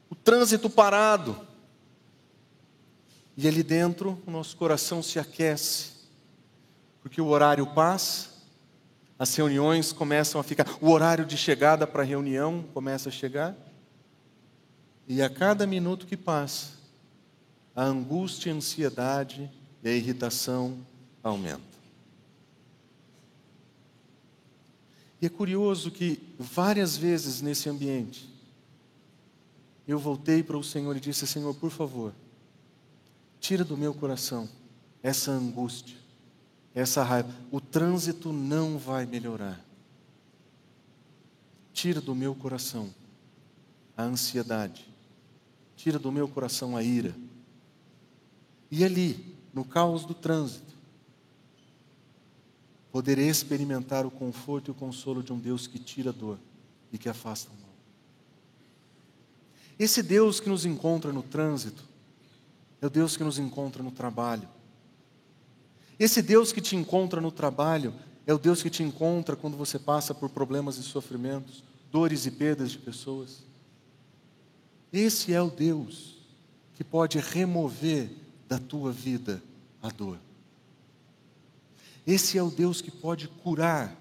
o 0.08 0.14
trânsito 0.14 0.70
parado. 0.70 1.36
E 3.36 3.46
ali 3.46 3.62
dentro 3.62 4.20
o 4.26 4.30
nosso 4.30 4.56
coração 4.56 5.02
se 5.02 5.18
aquece, 5.18 5.90
porque 7.02 7.20
o 7.20 7.26
horário 7.26 7.66
passa, 7.66 8.30
as 9.18 9.34
reuniões 9.34 9.92
começam 9.92 10.40
a 10.40 10.44
ficar, 10.44 10.66
o 10.80 10.90
horário 10.90 11.26
de 11.26 11.36
chegada 11.36 11.86
para 11.86 12.02
a 12.02 12.06
reunião 12.06 12.64
começa 12.72 13.08
a 13.10 13.12
chegar, 13.12 13.54
e 15.06 15.22
a 15.22 15.28
cada 15.28 15.66
minuto 15.66 16.06
que 16.06 16.16
passa, 16.16 16.70
a 17.74 17.84
angústia, 17.84 18.52
a 18.52 18.56
ansiedade 18.56 19.50
e 19.82 19.88
a 19.88 19.92
irritação 19.92 20.78
aumentam. 21.22 21.76
E 25.20 25.26
é 25.26 25.28
curioso 25.28 25.90
que 25.90 26.20
várias 26.38 26.96
vezes 26.96 27.40
nesse 27.40 27.68
ambiente, 27.68 28.28
eu 29.86 29.98
voltei 29.98 30.42
para 30.42 30.56
o 30.56 30.64
Senhor 30.64 30.96
e 30.96 31.00
disse: 31.00 31.26
Senhor, 31.26 31.54
por 31.54 31.70
favor, 31.70 32.12
tira 33.46 33.64
do 33.64 33.76
meu 33.76 33.94
coração 33.94 34.48
essa 35.00 35.30
angústia, 35.30 35.96
essa 36.74 37.04
raiva. 37.04 37.32
O 37.48 37.60
trânsito 37.60 38.32
não 38.32 38.76
vai 38.76 39.06
melhorar. 39.06 39.64
Tira 41.72 42.00
do 42.00 42.12
meu 42.12 42.34
coração 42.34 42.92
a 43.96 44.02
ansiedade, 44.02 44.92
tira 45.76 45.96
do 45.96 46.10
meu 46.10 46.26
coração 46.26 46.76
a 46.76 46.82
ira. 46.82 47.14
E 48.68 48.84
ali, 48.84 49.36
no 49.54 49.64
caos 49.64 50.04
do 50.04 50.12
trânsito, 50.12 50.74
poder 52.90 53.16
experimentar 53.16 54.04
o 54.04 54.10
conforto 54.10 54.68
e 54.68 54.72
o 54.72 54.74
consolo 54.74 55.22
de 55.22 55.32
um 55.32 55.38
Deus 55.38 55.68
que 55.68 55.78
tira 55.78 56.10
a 56.10 56.12
dor 56.12 56.40
e 56.92 56.98
que 56.98 57.08
afasta 57.08 57.48
o 57.48 57.60
mal. 57.62 57.70
Esse 59.78 60.02
Deus 60.02 60.40
que 60.40 60.48
nos 60.48 60.66
encontra 60.66 61.12
no 61.12 61.22
trânsito 61.22 61.94
é 62.80 62.86
o 62.86 62.90
Deus 62.90 63.16
que 63.16 63.24
nos 63.24 63.38
encontra 63.38 63.82
no 63.82 63.90
trabalho. 63.90 64.48
Esse 65.98 66.20
Deus 66.20 66.52
que 66.52 66.60
te 66.60 66.76
encontra 66.76 67.20
no 67.20 67.32
trabalho 67.32 67.94
é 68.26 68.34
o 68.34 68.38
Deus 68.38 68.62
que 68.62 68.70
te 68.70 68.82
encontra 68.82 69.36
quando 69.36 69.56
você 69.56 69.78
passa 69.78 70.14
por 70.14 70.28
problemas 70.28 70.76
e 70.76 70.82
sofrimentos, 70.82 71.62
dores 71.90 72.26
e 72.26 72.30
perdas 72.30 72.70
de 72.70 72.78
pessoas. 72.78 73.42
Esse 74.92 75.32
é 75.32 75.40
o 75.40 75.50
Deus 75.50 76.18
que 76.74 76.84
pode 76.84 77.18
remover 77.18 78.10
da 78.48 78.58
tua 78.58 78.92
vida 78.92 79.42
a 79.82 79.88
dor. 79.88 80.18
Esse 82.06 82.38
é 82.38 82.42
o 82.42 82.50
Deus 82.50 82.80
que 82.80 82.90
pode 82.90 83.26
curar 83.26 83.96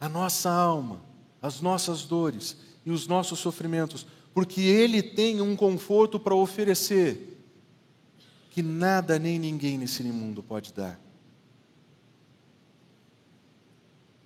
a 0.00 0.08
nossa 0.08 0.50
alma, 0.50 1.00
as 1.40 1.60
nossas 1.60 2.04
dores 2.04 2.56
e 2.84 2.90
os 2.90 3.06
nossos 3.06 3.38
sofrimentos, 3.38 4.06
porque 4.34 4.60
Ele 4.60 5.02
tem 5.02 5.40
um 5.40 5.54
conforto 5.54 6.18
para 6.18 6.34
oferecer 6.34 7.39
que 8.50 8.62
nada 8.62 9.18
nem 9.18 9.38
ninguém 9.38 9.78
nesse 9.78 10.02
mundo 10.02 10.42
pode 10.42 10.72
dar. 10.72 11.00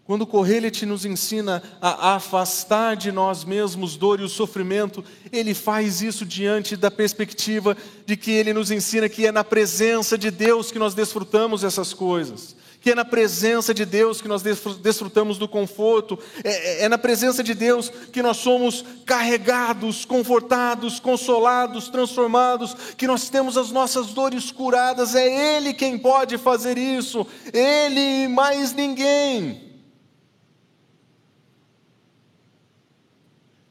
Quando 0.02 0.22
o 0.22 0.26
Correlete 0.26 0.84
nos 0.84 1.06
ensina 1.06 1.62
a 1.80 2.14
afastar 2.14 2.94
de 2.94 3.10
nós 3.10 3.42
mesmos 3.44 3.96
dor 3.96 4.20
e 4.20 4.22
o 4.22 4.28
sofrimento, 4.28 5.02
ele 5.32 5.54
faz 5.54 6.02
isso 6.02 6.26
diante 6.26 6.76
da 6.76 6.90
perspectiva 6.90 7.76
de 8.04 8.16
que 8.16 8.30
ele 8.30 8.52
nos 8.52 8.70
ensina 8.70 9.08
que 9.08 9.26
é 9.26 9.32
na 9.32 9.44
presença 9.44 10.18
de 10.18 10.30
Deus 10.30 10.70
que 10.70 10.78
nós 10.78 10.94
desfrutamos 10.94 11.64
essas 11.64 11.94
coisas 11.94 12.54
que 12.84 12.90
é 12.90 12.94
na 12.94 13.02
presença 13.02 13.72
de 13.72 13.86
Deus 13.86 14.20
que 14.20 14.28
nós 14.28 14.42
desfrutamos 14.42 15.38
do 15.38 15.48
conforto, 15.48 16.18
é, 16.44 16.50
é, 16.50 16.82
é, 16.82 16.88
na 16.90 16.98
presença 16.98 17.42
de 17.42 17.54
Deus 17.54 17.88
que 17.88 18.20
nós 18.20 18.36
somos 18.36 18.84
carregados, 19.06 20.04
confortados, 20.04 21.00
consolados, 21.00 21.88
transformados, 21.88 22.74
que 22.94 23.06
nós 23.06 23.30
temos 23.30 23.56
as 23.56 23.70
nossas 23.70 24.08
dores 24.08 24.50
curadas, 24.50 25.14
é 25.14 25.56
Ele 25.56 25.72
quem 25.72 25.98
pode 25.98 26.36
fazer 26.36 26.76
isso, 26.76 27.26
Ele 27.54 28.24
e 28.24 28.28
mais 28.28 28.74
ninguém. 28.74 29.72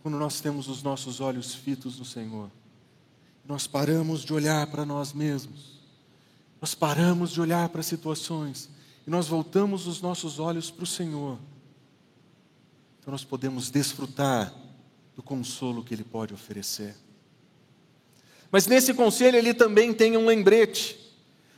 Quando 0.02 0.18
nós 0.18 0.42
temos 0.42 0.68
os 0.68 0.82
nossos 0.82 1.22
olhos 1.22 1.54
fitos 1.54 2.00
no 2.00 2.06
Senhor, 2.06 2.50
nós 3.46 3.68
paramos 3.68 4.26
de 4.26 4.34
olhar 4.34 4.66
para 4.72 4.84
nós 4.84 5.14
mesmos, 5.14 5.80
nós 6.60 6.74
paramos 6.74 7.32
de 7.32 7.40
olhar 7.40 7.70
para 7.70 7.84
situações, 7.84 8.73
e 9.06 9.10
nós 9.10 9.28
voltamos 9.28 9.88
os 9.88 10.02
nossos 10.02 10.40
olhos 10.40 10.72
para 10.72 10.84
o 10.84 10.88
Senhor, 10.88 11.38
então 13.00 13.12
nós 13.12 13.24
podemos 13.24 13.70
desfrutar 13.70 14.54
do 15.16 15.22
consolo 15.22 15.84
que 15.84 15.94
Ele 15.94 16.04
pode 16.04 16.34
oferecer. 16.34 16.96
Mas 18.54 18.68
nesse 18.68 18.94
conselho 18.94 19.36
ele 19.36 19.52
também 19.52 19.92
tem 19.92 20.16
um 20.16 20.28
lembrete. 20.28 20.96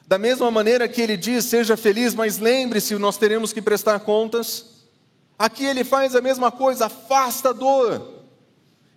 Da 0.08 0.17
mesma 0.17 0.49
maneira 0.49 0.88
que 0.88 1.01
ele 1.01 1.17
diz, 1.17 1.43
seja 1.43 1.75
feliz, 1.75 2.15
mas 2.15 2.38
lembre-se, 2.38 2.95
nós 2.95 3.17
teremos 3.17 3.51
que 3.51 3.62
prestar 3.62 3.99
contas. 3.99 4.86
Aqui 5.38 5.65
ele 5.65 5.84
faz 5.84 6.15
a 6.15 6.21
mesma 6.21 6.53
coisa, 6.53 6.86
afasta 6.86 7.49
a 7.49 7.53
dor. 7.53 8.23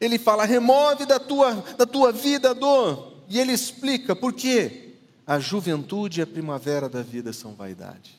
Ele 0.01 0.17
fala, 0.17 0.45
remove 0.45 1.07
da 1.07 1.19
tua, 1.19 1.55
da 1.77 1.85
tua 1.85 2.13
vida 2.13 2.51
a 2.51 2.55
dor. 2.55 3.15
E 3.29 3.41
ele 3.41 3.51
explica 3.51 4.15
por 4.15 4.33
quê. 4.33 4.95
A 5.27 5.41
juventude 5.41 6.21
e 6.21 6.23
a 6.23 6.27
primavera 6.27 6.89
da 6.89 7.03
vida 7.03 7.33
são 7.33 7.53
vaidade. 7.53 8.17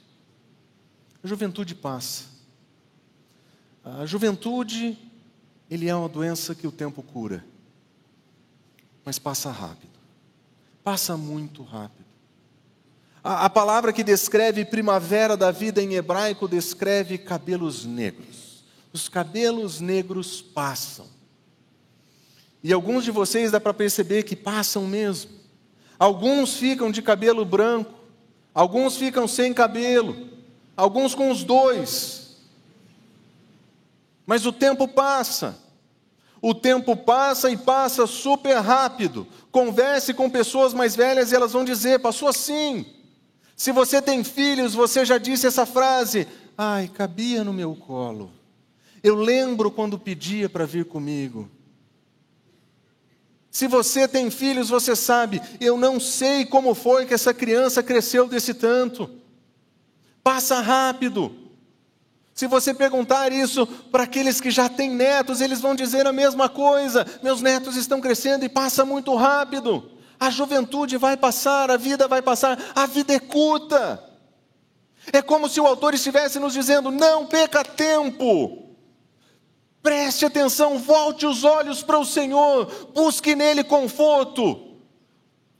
A 1.23 1.27
juventude 1.27 1.75
passa. 1.75 2.25
A 3.83 4.05
juventude, 4.05 4.97
ele 5.69 5.87
é 5.87 5.95
uma 5.95 6.09
doença 6.09 6.55
que 6.55 6.67
o 6.67 6.71
tempo 6.71 7.01
cura. 7.01 7.43
Mas 9.03 9.19
passa 9.19 9.51
rápido. 9.51 9.99
Passa 10.83 11.17
muito 11.17 11.63
rápido. 11.63 12.07
A, 13.23 13.45
a 13.45 13.49
palavra 13.49 13.91
que 13.91 14.03
descreve 14.03 14.63
primavera 14.63 15.35
da 15.35 15.51
vida 15.51 15.81
em 15.81 15.93
hebraico 15.93 16.47
descreve 16.47 17.17
cabelos 17.17 17.85
negros. 17.85 18.63
Os 18.93 19.09
cabelos 19.09 19.79
negros 19.79 20.41
passam. 20.41 21.05
E 22.63 22.73
alguns 22.73 23.03
de 23.03 23.11
vocês 23.11 23.51
dá 23.51 23.59
para 23.59 23.73
perceber 23.73 24.23
que 24.23 24.35
passam 24.35 24.85
mesmo. 24.85 25.31
Alguns 25.97 26.55
ficam 26.55 26.91
de 26.91 27.01
cabelo 27.01 27.43
branco, 27.45 27.93
alguns 28.53 28.97
ficam 28.97 29.27
sem 29.27 29.53
cabelo, 29.53 30.15
alguns 30.79 31.13
com 31.13 31.29
os 31.29 31.43
dois. 31.43 32.37
Mas 34.25 34.45
o 34.45 34.51
tempo 34.51 34.87
passa. 34.87 35.57
O 36.41 36.53
tempo 36.53 36.95
passa 36.95 37.49
e 37.49 37.57
passa 37.57 38.07
super 38.07 38.57
rápido. 38.57 39.27
Converse 39.51 40.13
com 40.13 40.29
pessoas 40.29 40.73
mais 40.73 40.95
velhas 40.95 41.31
e 41.31 41.35
elas 41.35 41.51
vão 41.51 41.65
dizer: 41.65 41.99
passou 41.99 42.27
assim. 42.27 42.85
Se 43.55 43.71
você 43.71 44.01
tem 44.01 44.23
filhos, 44.23 44.73
você 44.73 45.03
já 45.03 45.17
disse 45.17 45.47
essa 45.47 45.65
frase: 45.65 46.27
ai, 46.57 46.87
cabia 46.87 47.43
no 47.43 47.51
meu 47.51 47.75
colo. 47.75 48.31
Eu 49.03 49.15
lembro 49.15 49.71
quando 49.71 49.99
pedia 49.99 50.47
para 50.47 50.65
vir 50.65 50.85
comigo. 50.85 51.49
Se 53.51 53.67
você 53.67 54.07
tem 54.07 54.29
filhos, 54.29 54.69
você 54.69 54.95
sabe, 54.95 55.41
eu 55.59 55.75
não 55.77 55.99
sei 55.99 56.45
como 56.45 56.75
foi 56.75 57.05
que 57.05 57.13
essa 57.13 57.33
criança 57.33 57.81
cresceu 57.81 58.27
desse 58.27 58.53
tanto. 58.53 59.09
Passa 60.29 60.61
rápido. 60.61 61.35
Se 62.35 62.45
você 62.45 62.71
perguntar 62.71 63.31
isso 63.31 63.65
para 63.65 64.03
aqueles 64.03 64.39
que 64.39 64.51
já 64.51 64.69
têm 64.69 64.91
netos, 64.91 65.41
eles 65.41 65.59
vão 65.59 65.73
dizer 65.73 66.05
a 66.05 66.13
mesma 66.13 66.47
coisa. 66.47 67.03
Meus 67.23 67.41
netos 67.41 67.75
estão 67.75 67.99
crescendo 67.99 68.45
e 68.45 68.47
passa 68.47 68.85
muito 68.85 69.15
rápido. 69.15 69.89
A 70.19 70.29
juventude 70.29 70.97
vai 70.97 71.17
passar, 71.17 71.71
a 71.71 71.77
vida 71.77 72.07
vai 72.07 72.21
passar, 72.21 72.59
a 72.75 72.85
vida 72.85 73.11
é 73.11 73.19
curta. 73.19 74.03
É 75.11 75.19
como 75.19 75.49
se 75.49 75.59
o 75.59 75.65
autor 75.65 75.95
estivesse 75.95 76.37
nos 76.37 76.53
dizendo: 76.53 76.91
não 76.91 77.25
perca 77.25 77.65
tempo. 77.65 78.75
Preste 79.81 80.25
atenção, 80.25 80.77
volte 80.77 81.25
os 81.25 81.43
olhos 81.43 81.81
para 81.81 81.97
o 81.97 82.05
Senhor, 82.05 82.91
busque 82.93 83.33
nele 83.33 83.63
conforto. 83.63 84.77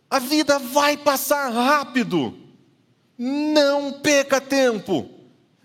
A 0.08 0.20
vida 0.20 0.60
vai 0.60 0.96
passar 0.96 1.50
rápido. 1.50 2.49
Não 3.22 3.92
perca 3.92 4.40
tempo. 4.40 5.10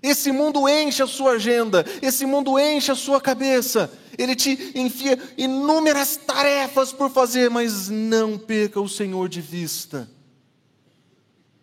Esse 0.03 0.33
mundo 0.33 0.69
enche 0.69 1.03
a 1.03 1.07
sua 1.07 1.33
agenda, 1.33 1.85
esse 2.03 2.27
mundo 2.27 2.59
enche 2.59 2.91
a 2.91 2.97
sua 2.97 3.21
cabeça. 3.21 3.91
Ele 4.19 4.35
te 4.35 4.73
enfia 4.75 5.17
inúmeras 5.39 6.17
tarefas 6.17 6.93
por 6.93 7.11
fazer, 7.11 7.49
mas 7.49 7.89
não 7.89 8.37
perca 8.37 8.81
o 8.81 8.89
Senhor 8.89 9.29
de 9.29 9.41
vista. 9.41 10.11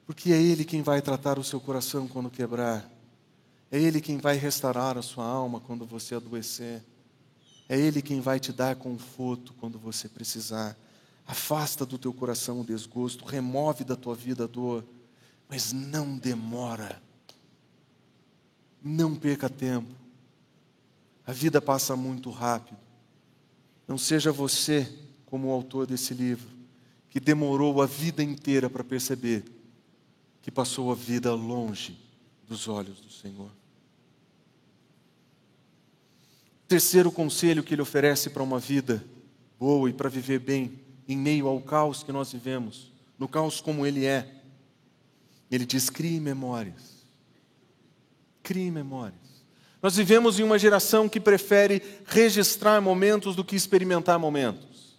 Porque 0.08 0.32
é 0.32 0.41
Ele 0.41 0.65
quem 0.65 0.82
vai 0.82 1.01
tratar 1.01 1.38
o 1.38 1.43
seu 1.43 1.60
coração 1.60 2.08
quando 2.08 2.30
quebrar. 2.30 2.89
É 3.69 3.80
Ele 3.80 4.01
quem 4.01 4.17
vai 4.17 4.38
restaurar 4.38 4.97
a 4.97 5.01
sua 5.01 5.25
alma 5.25 5.60
quando 5.60 5.86
você 5.86 6.15
adoecer. 6.15 6.82
É 7.69 7.77
Ele 7.77 8.01
quem 8.01 8.21
vai 8.21 8.39
te 8.39 8.51
dar 8.51 8.75
conforto 8.75 9.54
quando 9.60 9.77
você 9.77 10.10
precisar. 10.10 10.75
Afasta 11.27 11.86
do 11.86 11.97
teu 11.97 12.12
coração 12.12 12.62
o 12.62 12.65
desgosto, 12.65 13.23
remove 13.23 13.84
da 13.84 13.95
tua 13.95 14.15
vida 14.15 14.45
a 14.45 14.47
dor, 14.47 14.84
mas 15.51 15.73
não 15.73 16.17
demora. 16.17 17.01
Não 18.81 19.13
perca 19.13 19.49
tempo. 19.49 19.93
A 21.27 21.33
vida 21.33 21.61
passa 21.61 21.93
muito 21.93 22.29
rápido. 22.29 22.79
Não 23.85 23.97
seja 23.97 24.31
você, 24.31 24.89
como 25.25 25.49
o 25.49 25.51
autor 25.51 25.85
desse 25.85 26.13
livro, 26.13 26.47
que 27.09 27.19
demorou 27.19 27.81
a 27.81 27.85
vida 27.85 28.23
inteira 28.23 28.69
para 28.69 28.81
perceber 28.81 29.43
que 30.41 30.49
passou 30.49 30.89
a 30.89 30.95
vida 30.95 31.33
longe 31.33 31.99
dos 32.47 32.69
olhos 32.69 33.01
do 33.01 33.11
Senhor. 33.11 33.51
Terceiro 36.65 37.11
conselho 37.11 37.61
que 37.61 37.75
ele 37.75 37.81
oferece 37.81 38.29
para 38.29 38.41
uma 38.41 38.57
vida 38.57 39.05
boa 39.59 39.89
e 39.89 39.93
para 39.93 40.09
viver 40.09 40.39
bem 40.39 40.79
em 41.05 41.17
meio 41.17 41.47
ao 41.47 41.59
caos 41.61 42.03
que 42.03 42.11
nós 42.13 42.31
vivemos, 42.31 42.89
no 43.19 43.27
caos 43.27 43.59
como 43.59 43.85
ele 43.85 44.05
é. 44.05 44.40
Ele 45.51 45.65
diz: 45.65 45.89
crie 45.89 46.19
memórias. 46.19 47.05
Crie 48.41 48.71
memórias. 48.71 49.19
Nós 49.81 49.95
vivemos 49.95 50.39
em 50.39 50.43
uma 50.43 50.57
geração 50.57 51.09
que 51.09 51.19
prefere 51.19 51.81
registrar 52.05 52.79
momentos 52.79 53.35
do 53.35 53.43
que 53.43 53.55
experimentar 53.55 54.17
momentos. 54.17 54.95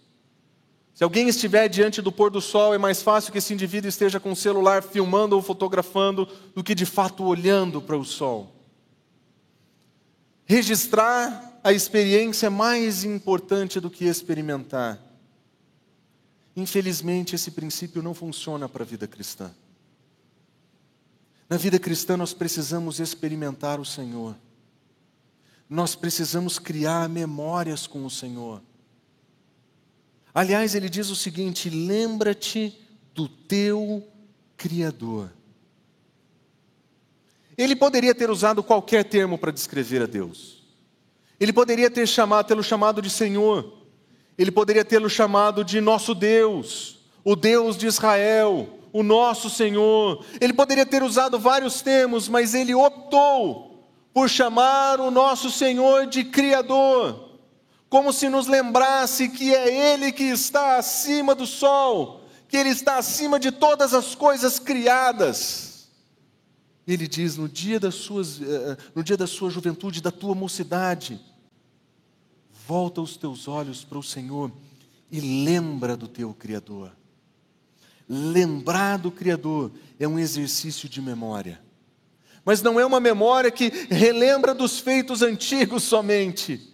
Se 0.93 1.03
alguém 1.03 1.27
estiver 1.27 1.67
diante 1.67 2.01
do 2.01 2.11
pôr 2.11 2.29
do 2.29 2.39
sol, 2.39 2.73
é 2.73 2.77
mais 2.77 3.01
fácil 3.01 3.31
que 3.31 3.39
esse 3.39 3.53
indivíduo 3.53 3.89
esteja 3.89 4.19
com 4.19 4.31
o 4.31 4.35
celular 4.35 4.83
filmando 4.83 5.35
ou 5.35 5.41
fotografando 5.41 6.27
do 6.53 6.63
que 6.63 6.75
de 6.75 6.85
fato 6.85 7.23
olhando 7.23 7.81
para 7.81 7.97
o 7.97 8.05
sol. 8.05 8.53
Registrar 10.45 11.59
a 11.63 11.71
experiência 11.71 12.47
é 12.47 12.49
mais 12.49 13.03
importante 13.03 13.79
do 13.79 13.89
que 13.89 14.05
experimentar. 14.05 15.01
Infelizmente, 16.55 17.33
esse 17.33 17.49
princípio 17.49 18.03
não 18.03 18.13
funciona 18.13 18.69
para 18.69 18.83
a 18.83 18.85
vida 18.85 19.07
cristã. 19.07 19.49
Na 21.53 21.57
vida 21.59 21.77
cristã, 21.77 22.17
nós 22.17 22.33
precisamos 22.33 22.99
experimentar 22.99 23.79
o 23.79 23.85
Senhor 23.85 24.35
nós 25.73 25.95
precisamos 25.95 26.59
criar 26.59 27.09
memórias 27.09 27.87
com 27.87 28.05
o 28.05 28.09
Senhor. 28.09 28.61
Aliás, 30.31 30.75
ele 30.75 30.87
diz 30.87 31.09
o 31.09 31.15
seguinte: 31.15 31.67
lembra-te 31.67 32.79
do 33.11 33.27
teu 33.27 34.07
Criador. 34.55 35.33
Ele 37.57 37.75
poderia 37.75 38.13
ter 38.13 38.29
usado 38.29 38.61
qualquer 38.61 39.03
termo 39.03 39.35
para 39.35 39.51
descrever 39.51 40.03
a 40.03 40.05
Deus. 40.05 40.63
Ele 41.39 41.51
poderia 41.51 41.89
ter 41.89 42.07
chamado, 42.07 42.45
tê-lo 42.45 42.63
chamado 42.63 43.01
de 43.01 43.09
Senhor. 43.09 43.81
Ele 44.37 44.51
poderia 44.51 44.85
tê-lo 44.85 45.09
chamado 45.09 45.63
de 45.63 45.81
nosso 45.81 46.13
Deus, 46.13 46.99
o 47.23 47.35
Deus 47.35 47.75
de 47.75 47.87
Israel, 47.87 48.82
o 48.93 49.01
nosso 49.01 49.49
Senhor. 49.49 50.23
Ele 50.39 50.53
poderia 50.53 50.85
ter 50.85 51.01
usado 51.03 51.39
vários 51.39 51.81
termos, 51.81 52.29
mas 52.29 52.53
ele 52.53 52.75
optou 52.75 53.73
por 54.13 54.29
chamar 54.29 55.01
o 55.01 55.09
nosso 55.09 55.49
Senhor 55.49 56.05
de 56.05 56.23
Criador, 56.23 57.31
como 57.89 58.13
se 58.13 58.29
nos 58.29 58.45
lembrasse 58.45 59.27
que 59.27 59.53
é 59.53 59.93
Ele 59.93 60.11
que 60.11 60.25
está 60.25 60.77
acima 60.77 61.33
do 61.33 61.47
sol, 61.47 62.21
que 62.47 62.55
Ele 62.55 62.69
está 62.69 62.97
acima 62.97 63.39
de 63.39 63.51
todas 63.51 63.93
as 63.93 64.13
coisas 64.13 64.59
criadas. 64.59 65.89
Ele 66.87 67.07
diz: 67.07 67.37
no 67.37 67.49
dia, 67.49 67.79
das 67.79 67.95
suas, 67.95 68.39
eh, 68.39 68.45
eh, 68.45 68.77
no 68.93 69.03
dia 69.03 69.17
da 69.17 69.25
sua 69.25 69.49
juventude, 69.49 70.01
da 70.01 70.11
tua 70.11 70.35
mocidade, 70.35 71.19
volta 72.67 73.01
os 73.01 73.17
teus 73.17 73.47
olhos 73.47 73.83
para 73.83 73.97
o 73.97 74.03
Senhor 74.03 74.51
e 75.11 75.19
lembra 75.19 75.97
do 75.97 76.07
teu 76.07 76.33
Criador. 76.33 76.91
Lembrar 78.07 78.97
do 78.97 79.11
Criador 79.11 79.71
é 79.99 80.07
um 80.07 80.19
exercício 80.19 80.87
de 80.89 81.01
memória 81.01 81.63
mas 82.45 82.61
não 82.61 82.79
é 82.79 82.85
uma 82.85 82.99
memória 82.99 83.49
que 83.49 83.69
relembra 83.89 84.53
dos 84.53 84.79
feitos 84.79 85.21
antigos 85.21 85.83
somente. 85.83 86.69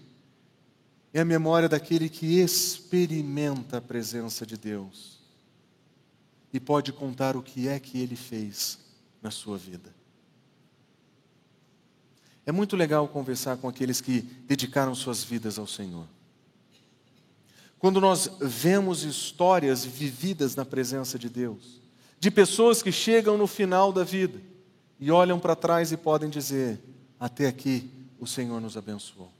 É 1.13 1.21
a 1.21 1.25
memória 1.25 1.69
daquele 1.69 2.09
que 2.09 2.39
experimenta 2.39 3.77
a 3.77 3.81
presença 3.81 4.45
de 4.45 4.57
Deus 4.57 5.19
e 6.51 6.59
pode 6.59 6.91
contar 6.91 7.35
o 7.35 7.43
que 7.43 7.67
é 7.67 7.79
que 7.79 7.99
ele 7.99 8.15
fez 8.15 8.79
na 9.21 9.29
sua 9.29 9.57
vida. 9.57 9.93
É 12.45 12.51
muito 12.51 12.75
legal 12.75 13.07
conversar 13.07 13.57
com 13.57 13.67
aqueles 13.67 14.01
que 14.01 14.21
dedicaram 14.21 14.95
suas 14.95 15.23
vidas 15.23 15.59
ao 15.59 15.67
Senhor. 15.67 16.07
Quando 17.79 18.01
nós 18.01 18.29
vemos 18.41 19.03
histórias 19.03 19.85
vividas 19.85 20.53
na 20.53 20.65
presença 20.65 21.17
de 21.17 21.29
Deus, 21.29 21.81
de 22.19 22.29
pessoas 22.29 22.83
que 22.83 22.91
chegam 22.91 23.37
no 23.37 23.47
final 23.47 23.93
da 23.93 24.03
vida, 24.03 24.41
e 24.99 25.09
olham 25.09 25.39
para 25.39 25.55
trás 25.55 25.91
e 25.93 25.97
podem 25.97 26.29
dizer: 26.29 26.77
Até 27.17 27.47
aqui 27.47 27.89
o 28.19 28.27
Senhor 28.27 28.59
nos 28.59 28.75
abençoou. 28.75 29.31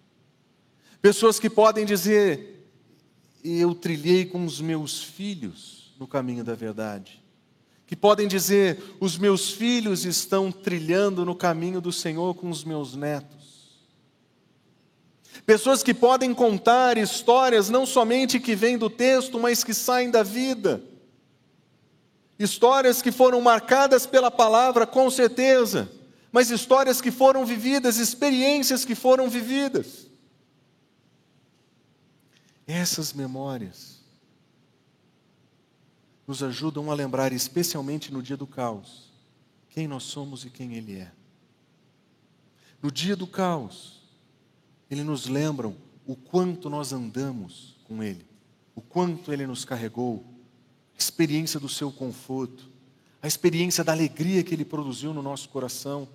Pessoas 1.01 1.37
que 1.37 1.49
podem 1.49 1.85
dizer: 1.85 2.71
Eu 3.43 3.75
trilhei 3.75 4.25
com 4.25 4.45
os 4.45 4.61
meus 4.61 5.03
filhos 5.03 5.93
no 5.99 6.07
caminho 6.07 6.43
da 6.43 6.55
verdade. 6.55 7.21
Que 7.85 7.95
podem 7.95 8.25
dizer: 8.25 8.81
Os 9.01 9.17
meus 9.17 9.51
filhos 9.51 10.05
estão 10.05 10.49
trilhando 10.49 11.25
no 11.25 11.35
caminho 11.35 11.81
do 11.81 11.91
Senhor 11.91 12.33
com 12.35 12.49
os 12.49 12.63
meus 12.63 12.95
netos. 12.95 13.38
Pessoas 15.45 15.81
que 15.81 15.93
podem 15.93 16.33
contar 16.33 16.97
histórias 16.97 17.69
não 17.69 17.85
somente 17.85 18.39
que 18.39 18.55
vêm 18.55 18.77
do 18.77 18.89
texto, 18.89 19.39
mas 19.39 19.63
que 19.63 19.73
saem 19.73 20.11
da 20.11 20.23
vida 20.23 20.83
Histórias 22.39 23.01
que 23.01 23.11
foram 23.11 23.41
marcadas 23.41 24.05
pela 24.05 24.31
palavra, 24.31 24.87
com 24.87 25.11
certeza, 25.11 25.91
mas 26.31 26.49
histórias 26.49 27.01
que 27.01 27.11
foram 27.11 27.45
vividas, 27.45 27.97
experiências 27.97 28.85
que 28.85 28.95
foram 28.95 29.29
vividas. 29.29 30.07
Essas 32.65 33.11
memórias 33.11 33.99
nos 36.25 36.41
ajudam 36.41 36.89
a 36.89 36.93
lembrar, 36.93 37.33
especialmente 37.33 38.13
no 38.13 38.23
dia 38.23 38.37
do 38.37 38.47
caos, 38.47 39.11
quem 39.69 39.85
nós 39.85 40.03
somos 40.03 40.45
e 40.45 40.49
quem 40.49 40.75
Ele 40.75 40.97
é. 40.97 41.11
No 42.81 42.89
dia 42.89 43.17
do 43.17 43.27
caos, 43.27 43.98
Ele 44.89 45.03
nos 45.03 45.27
lembram 45.27 45.75
o 46.05 46.15
quanto 46.15 46.69
nós 46.69 46.91
andamos 46.91 47.77
com 47.83 48.01
Ele, 48.01 48.25
o 48.75 48.81
quanto 48.81 49.31
Ele 49.31 49.45
nos 49.45 49.63
carregou, 49.63 50.25
experiência 50.97 51.59
do 51.59 51.69
seu 51.69 51.91
conforto, 51.91 52.69
a 53.21 53.27
experiência 53.27 53.83
da 53.83 53.91
alegria 53.91 54.43
que 54.43 54.53
ele 54.53 54.65
produziu 54.65 55.13
no 55.13 55.21
nosso 55.21 55.49
coração, 55.49 56.07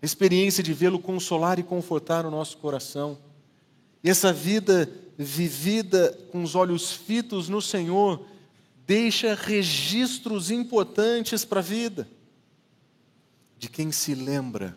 a 0.00 0.04
experiência 0.04 0.62
de 0.62 0.72
vê-lo 0.72 0.98
consolar 0.98 1.58
e 1.58 1.62
confortar 1.62 2.26
o 2.26 2.30
nosso 2.30 2.58
coração. 2.58 3.18
E 4.02 4.10
essa 4.10 4.32
vida 4.32 4.90
vivida 5.16 6.12
com 6.30 6.42
os 6.42 6.54
olhos 6.54 6.92
fitos 6.92 7.48
no 7.48 7.62
Senhor 7.62 8.26
deixa 8.86 9.34
registros 9.34 10.50
importantes 10.50 11.44
para 11.44 11.60
a 11.60 11.62
vida 11.62 12.08
de 13.58 13.68
quem 13.68 13.92
se 13.92 14.14
lembra 14.14 14.76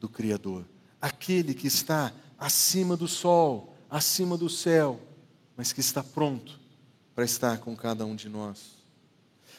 do 0.00 0.08
Criador, 0.08 0.64
aquele 1.00 1.54
que 1.54 1.68
está 1.68 2.12
acima 2.38 2.96
do 2.96 3.08
sol, 3.08 3.76
acima 3.90 4.36
do 4.36 4.48
céu, 4.48 5.00
mas 5.56 5.72
que 5.72 5.80
está 5.80 6.04
pronto 6.04 6.58
para 7.14 7.24
estar 7.24 7.58
com 7.58 7.76
cada 7.76 8.06
um 8.06 8.14
de 8.14 8.28
nós. 8.28 8.78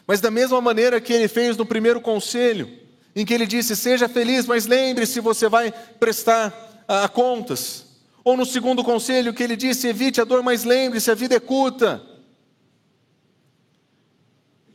Mas 0.08 0.22
da 0.22 0.32
mesma 0.32 0.62
maneira 0.62 1.02
que 1.02 1.12
ele 1.12 1.28
fez 1.28 1.58
no 1.58 1.66
primeiro 1.66 2.00
conselho, 2.00 2.80
em 3.16 3.26
que 3.26 3.34
ele 3.34 3.46
disse: 3.46 3.76
Seja 3.76 4.08
feliz, 4.08 4.46
mas 4.46 4.66
lembre-se, 4.66 5.20
você 5.20 5.50
vai 5.50 5.72
prestar 5.72 6.86
a, 6.88 7.04
a 7.04 7.10
contas. 7.10 7.86
Ou 8.24 8.38
no 8.38 8.46
segundo 8.46 8.84
conselho, 8.84 9.34
que 9.34 9.44
ele 9.44 9.56
disse: 9.56 9.88
Evite 9.88 10.22
a 10.22 10.24
dor, 10.24 10.42
mas 10.42 10.64
lembre-se, 10.64 11.12
a 11.12 11.16
vida 11.16 11.36
é 11.36 11.40
curta. 11.40 12.02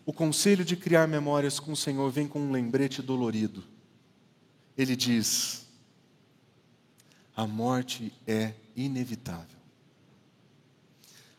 O 0.07 0.13
conselho 0.13 0.65
de 0.65 0.77
criar 0.77 1.09
memórias 1.09 1.59
com 1.59 1.73
o 1.73 1.77
Senhor 1.77 2.11
vem 2.11 2.29
com 2.29 2.39
um 2.39 2.53
lembrete 2.53 3.01
dolorido. 3.01 3.65
Ele 4.77 4.95
diz: 4.95 5.64
A 7.37 7.47
morte 7.47 8.13
é 8.27 8.55
inevitável. 8.77 9.59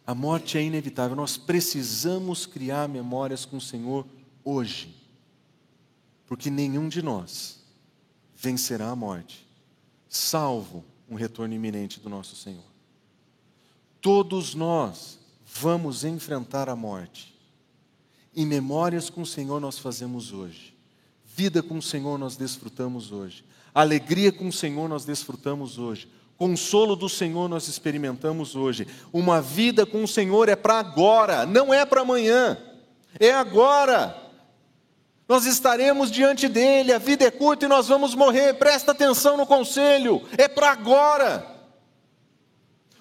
A 0.06 0.14
morte 0.14 0.58
é 0.58 0.62
inevitável. 0.62 1.16
Nós 1.16 1.38
precisamos 1.38 2.46
criar 2.46 2.88
memórias 2.88 3.46
com 3.46 3.58
o 3.58 3.62
Senhor 3.62 4.06
hoje. 4.44 4.96
Porque 6.28 6.50
nenhum 6.50 6.88
de 6.88 7.02
nós 7.02 7.64
vencerá 8.36 8.90
a 8.90 8.96
morte, 8.96 9.48
salvo 10.10 10.84
um 11.10 11.16
retorno 11.16 11.54
iminente 11.54 12.00
do 12.00 12.10
nosso 12.10 12.36
Senhor. 12.36 12.64
Todos 14.02 14.54
nós 14.54 15.20
vamos 15.46 16.04
enfrentar 16.04 16.70
a 16.70 16.76
morte. 16.76 17.34
E 18.36 18.46
memórias 18.46 19.10
com 19.10 19.22
o 19.22 19.26
Senhor 19.26 19.60
nós 19.60 19.80
fazemos 19.80 20.34
hoje. 20.34 20.76
Vida 21.24 21.64
com 21.64 21.78
o 21.78 21.82
Senhor 21.82 22.18
nós 22.18 22.36
desfrutamos 22.36 23.12
hoje. 23.12 23.44
Alegria 23.76 24.32
com 24.32 24.48
o 24.48 24.54
Senhor 24.54 24.88
nós 24.88 25.04
desfrutamos 25.04 25.78
hoje. 25.78 26.08
Consolo 26.38 26.96
do 26.96 27.10
Senhor 27.10 27.50
nós 27.50 27.68
experimentamos 27.68 28.56
hoje. 28.56 28.88
Uma 29.12 29.42
vida 29.42 29.86
com 29.86 30.02
o 30.02 30.08
Senhor 30.08 30.48
é 30.48 30.56
para 30.56 30.80
agora, 30.80 31.46
não 31.46 31.74
é 31.74 31.86
para 31.86 32.00
amanhã. 32.00 32.58
É 33.20 33.34
agora. 33.34 34.16
Nós 35.28 35.46
estaremos 35.46 36.10
diante 36.10 36.48
dele, 36.48 36.94
a 36.94 36.98
vida 36.98 37.26
é 37.26 37.32
curta 37.32 37.66
e 37.66 37.68
nós 37.68 37.90
vamos 37.90 38.16
morrer. 38.16 38.54
Presta 38.54 38.94
atenção 38.94 39.36
no 39.36 39.46
conselho, 39.46 40.22
é 40.38 40.48
para 40.48 40.72
agora. 40.72 41.46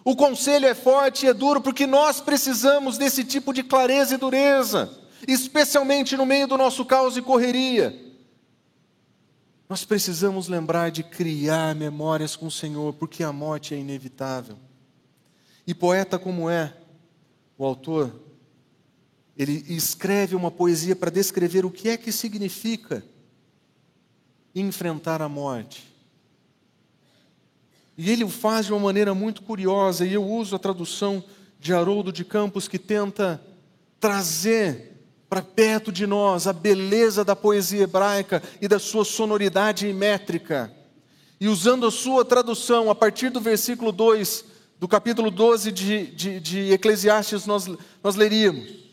O 0.05 0.17
conselho 0.17 0.67
é 0.67 0.75
forte 0.75 1.25
e 1.25 1.29
é 1.29 1.33
duro 1.33 1.61
porque 1.61 1.87
nós 1.87 2.21
precisamos 2.21 2.99
desse 2.99 3.23
tipo 3.23 3.55
de 3.55 3.63
clareza 3.63 4.15
e 4.15 4.19
dureza, 4.19 4.91
especialmente 5.27 6.17
no 6.17 6.27
meio 6.27 6.49
do 6.49 6.59
nosso 6.59 6.85
caos 6.85 7.17
e 7.17 7.23
correria. 7.23 8.04
Nós 9.69 9.85
precisamos 9.85 10.47
lembrar 10.47 10.91
de 10.91 11.03
criar 11.03 11.75
memórias 11.75 12.37
com 12.37 12.47
o 12.47 12.51
Senhor, 12.51 12.93
porque 12.95 13.23
a 13.23 13.33
morte 13.33 13.75
é 13.75 13.79
inevitável. 13.79 14.59
E 15.67 15.75
poeta 15.75 16.19
como 16.19 16.51
é, 16.51 16.77
o 17.57 17.65
autor, 17.65 18.15
ele 19.37 19.65
escreve 19.69 20.37
uma 20.37 20.51
poesia 20.51 20.95
para 20.95 21.11
descrever 21.11 21.65
o 21.65 21.71
que 21.71 21.89
é 21.89 21.97
que 21.97 22.13
significa 22.13 23.03
enfrentar 24.55 25.23
a 25.23 25.29
morte. 25.29 25.93
E 27.97 28.11
ele 28.11 28.25
o 28.25 28.29
faz 28.29 28.67
de 28.67 28.73
uma 28.73 28.81
maneira 28.81 29.15
muito 29.15 29.43
curiosa, 29.43 30.05
e 30.05 30.13
eu 30.13 30.25
uso 30.25 30.55
a 30.55 30.59
tradução 30.59 31.25
de 31.59 31.73
Haroldo 31.73 32.13
de 32.13 32.25
Campos, 32.25 32.69
que 32.69 32.79
tenta 32.79 33.43
trazer 33.99 34.94
para 35.35 35.43
perto 35.43 35.91
de 35.91 36.07
nós 36.07 36.47
a 36.47 36.53
beleza 36.53 37.25
da 37.25 37.35
poesia 37.35 37.83
hebraica 37.83 38.41
e 38.61 38.69
da 38.69 38.79
sua 38.79 39.05
sonoridade 39.05 39.93
métrica. 39.93 40.73
E 41.41 41.49
usando 41.49 41.89
a 41.89 41.91
sua 41.91 42.25
tradução, 42.25 42.89
a 42.89 42.95
partir 42.95 43.31
do 43.31 43.41
versículo 43.41 43.91
2 43.91 44.45
do 44.79 44.87
capítulo 44.87 45.33
12 45.33 45.73
de, 45.73 46.07
de, 46.07 46.39
de 46.39 46.73
Eclesiastes, 46.73 47.47
nós, 47.47 47.69
nós 48.01 48.15
leríamos. 48.15 48.85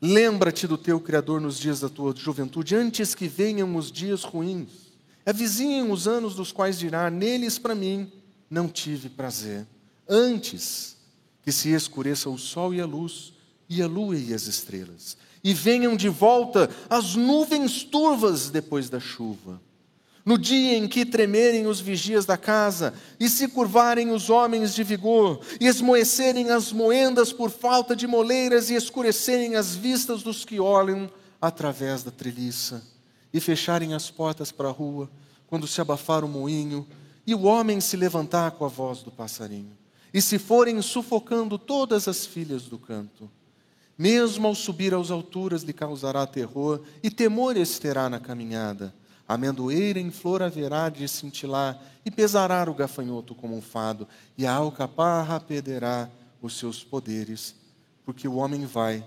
Lembra-te 0.00 0.68
do 0.68 0.78
teu 0.78 1.00
Criador 1.00 1.40
nos 1.40 1.58
dias 1.58 1.80
da 1.80 1.88
tua 1.88 2.14
juventude, 2.14 2.76
antes 2.76 3.16
que 3.16 3.26
venham 3.26 3.74
os 3.74 3.90
dias 3.90 4.22
ruins. 4.22 4.92
Avizinhem 5.26 5.90
os 5.90 6.06
anos 6.06 6.36
dos 6.36 6.52
quais 6.52 6.78
dirá: 6.78 7.10
Neles 7.10 7.58
para 7.58 7.74
mim 7.74 8.12
não 8.48 8.68
tive 8.68 9.08
prazer. 9.08 9.66
Antes 10.08 10.96
que 11.42 11.50
se 11.50 11.70
escureça 11.70 12.30
o 12.30 12.38
sol 12.38 12.72
e 12.72 12.80
a 12.80 12.86
luz, 12.86 13.32
e 13.68 13.82
a 13.82 13.86
lua 13.86 14.16
e 14.16 14.32
as 14.32 14.46
estrelas, 14.46 15.16
e 15.42 15.52
venham 15.52 15.96
de 15.96 16.08
volta 16.08 16.70
as 16.88 17.14
nuvens 17.14 17.84
turvas 17.84 18.50
depois 18.50 18.88
da 18.88 18.98
chuva. 18.98 19.60
No 20.24 20.36
dia 20.36 20.76
em 20.76 20.86
que 20.86 21.06
tremerem 21.06 21.66
os 21.66 21.80
vigias 21.80 22.26
da 22.26 22.36
casa, 22.36 22.92
e 23.18 23.30
se 23.30 23.48
curvarem 23.48 24.10
os 24.10 24.28
homens 24.28 24.74
de 24.74 24.82
vigor, 24.82 25.40
e 25.58 25.66
esmoecerem 25.66 26.50
as 26.50 26.70
moendas 26.70 27.32
por 27.32 27.50
falta 27.50 27.96
de 27.96 28.06
moleiras, 28.06 28.68
e 28.68 28.74
escurecerem 28.74 29.56
as 29.56 29.74
vistas 29.74 30.22
dos 30.22 30.44
que 30.44 30.60
olham 30.60 31.10
através 31.40 32.02
da 32.02 32.10
treliça, 32.10 32.82
e 33.32 33.40
fecharem 33.40 33.94
as 33.94 34.10
portas 34.10 34.52
para 34.52 34.68
a 34.68 34.72
rua, 34.72 35.10
quando 35.46 35.66
se 35.66 35.80
abafar 35.80 36.22
o 36.22 36.28
moinho, 36.28 36.86
e 37.26 37.34
o 37.34 37.44
homem 37.44 37.80
se 37.80 37.96
levantar 37.96 38.50
com 38.50 38.66
a 38.66 38.68
voz 38.68 39.02
do 39.02 39.10
passarinho, 39.10 39.76
e 40.12 40.20
se 40.20 40.38
forem 40.38 40.82
sufocando 40.82 41.58
todas 41.58 42.06
as 42.06 42.26
filhas 42.26 42.64
do 42.64 42.78
canto, 42.78 43.30
mesmo 43.98 44.46
ao 44.46 44.54
subir 44.54 44.94
às 44.94 45.10
alturas 45.10 45.62
lhe 45.62 45.72
causará 45.72 46.24
terror, 46.24 46.80
e 47.02 47.10
temores 47.10 47.80
terá 47.80 48.08
na 48.08 48.20
caminhada, 48.20 48.94
a 49.26 49.34
amendoeira 49.34 49.98
em 49.98 50.10
flor 50.10 50.40
haverá 50.40 50.88
de 50.88 51.06
cintilar, 51.08 51.82
e 52.04 52.10
pesará 52.10 52.64
o 52.70 52.74
gafanhoto 52.74 53.34
como 53.34 53.56
um 53.56 53.60
fado, 53.60 54.06
e 54.38 54.46
a 54.46 54.54
alcaparra 54.54 55.40
perderá 55.40 56.08
os 56.40 56.56
seus 56.56 56.84
poderes, 56.84 57.56
porque 58.04 58.28
o 58.28 58.36
homem 58.36 58.64
vai 58.64 59.04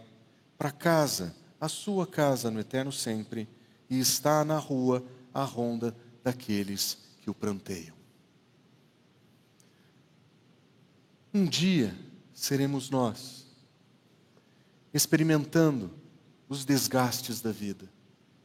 para 0.58 0.72
casa, 0.72 1.34
a 1.60 1.70
sua 1.70 2.06
casa 2.06 2.52
no 2.52 2.60
eterno 2.60 2.92
sempre, 2.92 3.48
e 3.90 3.98
está 4.00 4.44
na 4.44 4.58
rua 4.58 5.04
a 5.34 5.44
ronda 5.44 5.96
daqueles 6.24 6.98
que 7.22 7.30
o 7.30 7.34
pranteiam. 7.34 7.96
Um 11.34 11.46
dia 11.46 11.96
seremos 12.34 12.90
nós, 12.90 13.48
experimentando 14.94 15.92
os 16.50 16.66
desgastes 16.66 17.42
da 17.42 17.52
vida 17.52 17.90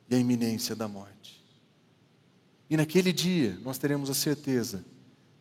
e 0.09 0.15
a 0.15 0.19
iminência 0.19 0.77
da 0.77 0.87
morte. 0.87 1.45
E 2.69 2.77
naquele 2.77 3.13
dia 3.13 3.59
nós 3.63 3.79
teremos 3.79 4.11
a 4.11 4.15
certeza 4.15 4.85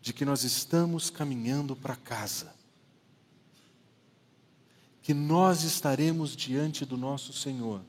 de 0.02 0.14
que 0.14 0.26
nós 0.26 0.44
estamos 0.44 1.10
caminhando 1.10 1.76
para 1.76 1.96
casa. 1.96 2.54
Que 5.02 5.14
nós 5.14 5.64
estaremos 5.64 6.36
diante 6.36 6.86
do 6.86 6.98
nosso 6.98 7.34
Senhor. 7.34 7.82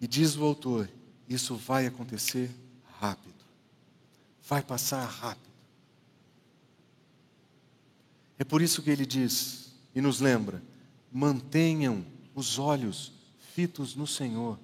E 0.00 0.06
diz 0.06 0.36
o 0.36 0.44
autor: 0.44 0.90
isso 1.28 1.56
vai 1.56 1.86
acontecer 1.86 2.50
rápido. 2.98 3.44
Vai 4.46 4.62
passar 4.62 5.04
rápido. 5.04 5.46
É 8.38 8.44
por 8.44 8.60
isso 8.62 8.82
que 8.82 8.90
ele 8.90 9.06
diz 9.06 9.65
e 9.96 10.00
nos 10.00 10.20
lembra: 10.20 10.62
mantenham 11.10 12.06
os 12.36 12.56
olhos 12.56 13.12
fitos 13.52 13.96
no 13.96 14.06
Senhor 14.06 14.58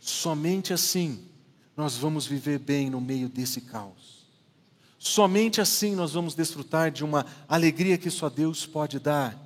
Somente 0.00 0.72
assim 0.72 1.20
nós 1.76 1.96
vamos 1.96 2.26
viver 2.26 2.58
bem 2.58 2.90
no 2.90 3.00
meio 3.00 3.28
desse 3.28 3.60
caos. 3.60 4.26
Somente 4.98 5.60
assim 5.60 5.94
nós 5.94 6.12
vamos 6.12 6.34
desfrutar 6.34 6.90
de 6.90 7.04
uma 7.04 7.26
alegria 7.46 7.98
que 7.98 8.10
só 8.10 8.28
Deus 8.28 8.66
pode 8.66 8.98
dar, 8.98 9.38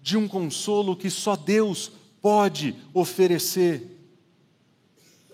de 0.00 0.16
um 0.16 0.26
consolo 0.26 0.96
que 0.96 1.10
só 1.10 1.36
Deus 1.36 1.90
pode 2.22 2.74
oferecer. 2.94 3.94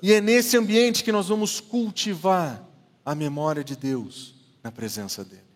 E 0.02 0.12
é 0.12 0.20
nesse 0.20 0.56
ambiente 0.56 1.04
que 1.04 1.12
nós 1.12 1.28
vamos 1.28 1.60
cultivar 1.60 2.66
a 3.04 3.14
memória 3.14 3.62
de 3.62 3.76
Deus 3.76 4.34
na 4.64 4.72
presença 4.72 5.24
dEle. 5.24 5.51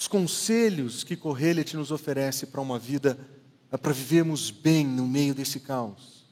Os 0.00 0.08
conselhos 0.08 1.04
que 1.04 1.14
Correlet 1.14 1.76
nos 1.76 1.90
oferece 1.90 2.46
para 2.46 2.62
uma 2.62 2.78
vida 2.78 3.18
é 3.70 3.76
para 3.76 3.92
vivermos 3.92 4.50
bem 4.50 4.86
no 4.86 5.06
meio 5.06 5.34
desse 5.34 5.60
caos, 5.60 6.24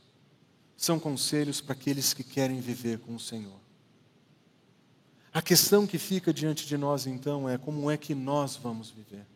são 0.74 0.98
conselhos 0.98 1.60
para 1.60 1.74
aqueles 1.74 2.14
que 2.14 2.24
querem 2.24 2.62
viver 2.62 2.98
com 2.98 3.14
o 3.14 3.20
Senhor. 3.20 3.60
A 5.34 5.42
questão 5.42 5.86
que 5.86 5.98
fica 5.98 6.32
diante 6.32 6.66
de 6.66 6.78
nós 6.78 7.06
então 7.06 7.46
é 7.46 7.58
como 7.58 7.90
é 7.90 7.98
que 7.98 8.14
nós 8.14 8.56
vamos 8.56 8.88
viver? 8.88 9.26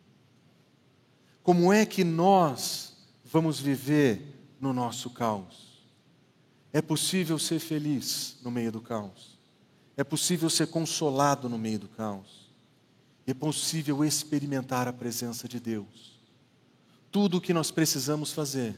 Como 1.43 1.71
é 1.71 1.85
que 1.85 2.03
nós 2.03 2.97
vamos 3.23 3.59
viver 3.59 4.55
no 4.59 4.73
nosso 4.73 5.11
caos? 5.11 5.85
É 6.73 6.81
possível 6.81 7.37
ser 7.37 7.59
feliz 7.59 8.37
no 8.41 8.49
meio 8.49 8.71
do 8.71 8.81
caos. 8.81 9.37
É 9.95 10.03
possível 10.03 10.49
ser 10.49 10.69
consolado 10.69 11.47
no 11.47 11.59
meio 11.59 11.77
do 11.77 11.87
caos. 11.87 12.42
É 13.25 13.33
possível 13.33 14.03
experimentar 14.03 14.87
a 14.87 14.93
presença 14.93 15.47
de 15.47 15.59
Deus 15.59 16.13
tudo 17.13 17.37
o 17.37 17.41
que 17.41 17.53
nós 17.53 17.69
precisamos 17.69 18.33
fazer 18.33 18.75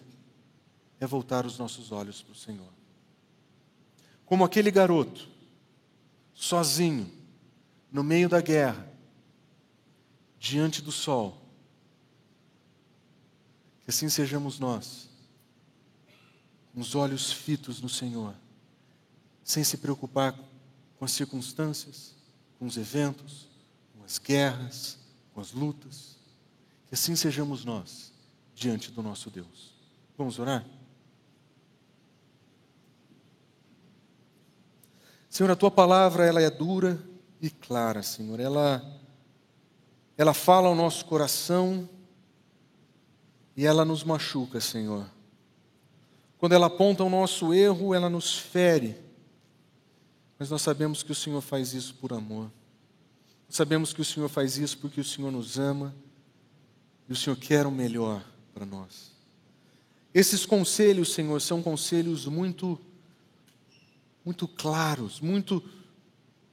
é 1.00 1.08
voltar 1.08 1.46
os 1.46 1.58
nossos 1.58 1.94
olhos 1.94 2.22
para 2.22 2.34
o 2.34 2.36
Senhor. 2.36 2.68
Como 4.26 4.44
aquele 4.44 4.70
garoto, 4.70 5.30
sozinho, 6.34 7.10
no 7.90 8.04
meio 8.04 8.28
da 8.28 8.42
guerra, 8.42 8.92
diante 10.38 10.82
do 10.82 10.92
sol. 10.92 11.50
Que 13.86 13.90
assim 13.90 14.10
sejamos 14.10 14.60
nós, 14.60 15.10
com 16.74 16.82
os 16.82 16.94
olhos 16.94 17.32
fitos 17.32 17.80
no 17.80 17.88
Senhor, 17.88 18.36
sem 19.46 19.64
se 19.64 19.78
preocupar 19.78 20.38
com 21.00 21.06
as 21.06 21.14
circunstâncias, 21.14 22.14
com 22.60 22.66
os 22.66 22.76
eventos, 22.76 23.48
com 24.06 24.08
as 24.08 24.20
guerras, 24.20 25.00
com 25.34 25.42
as 25.42 25.52
lutas. 25.52 26.18
Que 26.88 26.94
assim 26.94 27.16
sejamos 27.16 27.66
nós 27.66 28.14
diante 28.54 28.92
do 28.92 29.02
nosso 29.02 29.32
Deus. 29.32 29.74
Vamos 30.16 30.38
orar? 30.38 30.64
Senhor, 35.28 35.52
a 35.52 35.56
tua 35.56 35.72
palavra 35.72 36.26
ela 36.26 36.42
é 36.42 36.50
dura 36.50 37.04
e 37.42 37.50
clara, 37.50 38.04
Senhor. 38.04 38.40
Ela 38.40 38.82
ela 40.18 40.34
fala 40.34 40.70
ao 40.70 40.76
nosso 40.76 41.04
coração 41.06 41.90
e 43.58 43.66
ela 43.66 43.84
nos 43.84 44.04
machuca, 44.04 44.62
Senhor. 44.62 45.06
Quando 46.38 46.54
ela 46.54 46.68
aponta 46.68 47.04
o 47.04 47.10
nosso 47.10 47.54
erro, 47.54 47.94
ela 47.94 48.10
nos 48.10 48.38
fere. 48.38 48.96
Mas 50.40 50.50
nós 50.50 50.62
sabemos 50.62 51.04
que 51.04 51.12
o 51.12 51.16
Senhor 51.16 51.42
faz 51.42 51.74
isso 51.74 51.96
por 51.96 52.14
amor. 52.14 52.50
Sabemos 53.50 53.94
que 53.94 54.02
o 54.02 54.06
Senhor 54.06 54.30
faz 54.30 54.58
isso 54.58 54.78
porque 54.78 55.00
o 55.00 55.04
Senhor 55.04 55.32
nos 55.32 55.58
ama 55.58 55.96
e 57.08 57.14
o 57.14 57.16
Senhor 57.16 57.36
quer 57.36 57.66
o 57.66 57.72
melhor 57.72 58.24
para 58.54 58.66
nós. 58.66 59.12
Esses 60.14 60.46
conselhos, 60.46 61.14
Senhor, 61.14 61.42
são 61.42 61.62
conselhos 61.62 62.26
muito 62.26 62.80
muito 64.24 64.48
claros, 64.48 65.20
muito 65.20 65.64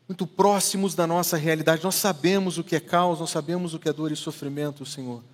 muito 0.06 0.26
próximos 0.26 0.94
da 0.94 1.06
nossa 1.06 1.38
realidade. 1.38 1.82
Nós 1.82 1.94
sabemos 1.94 2.58
o 2.58 2.64
que 2.64 2.76
é 2.76 2.80
caos, 2.80 3.20
nós 3.20 3.30
sabemos 3.30 3.72
o 3.72 3.78
que 3.78 3.88
é 3.88 3.92
dor 3.92 4.12
e 4.12 4.16
sofrimento, 4.16 4.84
Senhor. 4.84 5.24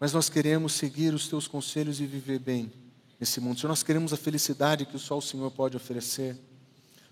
Mas 0.00 0.12
nós 0.12 0.28
queremos 0.28 0.72
seguir 0.72 1.12
os 1.12 1.28
teus 1.28 1.46
conselhos 1.46 2.00
e 2.00 2.06
viver 2.06 2.38
bem 2.38 2.72
nesse 3.20 3.40
mundo. 3.40 3.58
Senhor, 3.58 3.68
nós 3.68 3.82
queremos 3.82 4.12
a 4.12 4.16
felicidade 4.16 4.86
que 4.86 4.98
só 4.98 5.18
o 5.18 5.22
Senhor 5.22 5.50
pode 5.50 5.76
oferecer. 5.76 6.36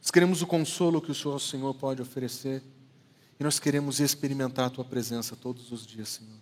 Nós 0.00 0.10
queremos 0.10 0.40
o 0.40 0.46
consolo 0.46 1.00
que 1.00 1.12
só 1.12 1.34
o 1.34 1.40
Senhor 1.40 1.74
pode 1.74 2.00
oferecer. 2.00 2.62
E 3.40 3.42
nós 3.42 3.58
queremos 3.58 4.00
experimentar 4.00 4.66
a 4.66 4.70
tua 4.70 4.84
presença 4.84 5.34
todos 5.34 5.72
os 5.72 5.86
dias, 5.86 6.10
Senhor. 6.10 6.36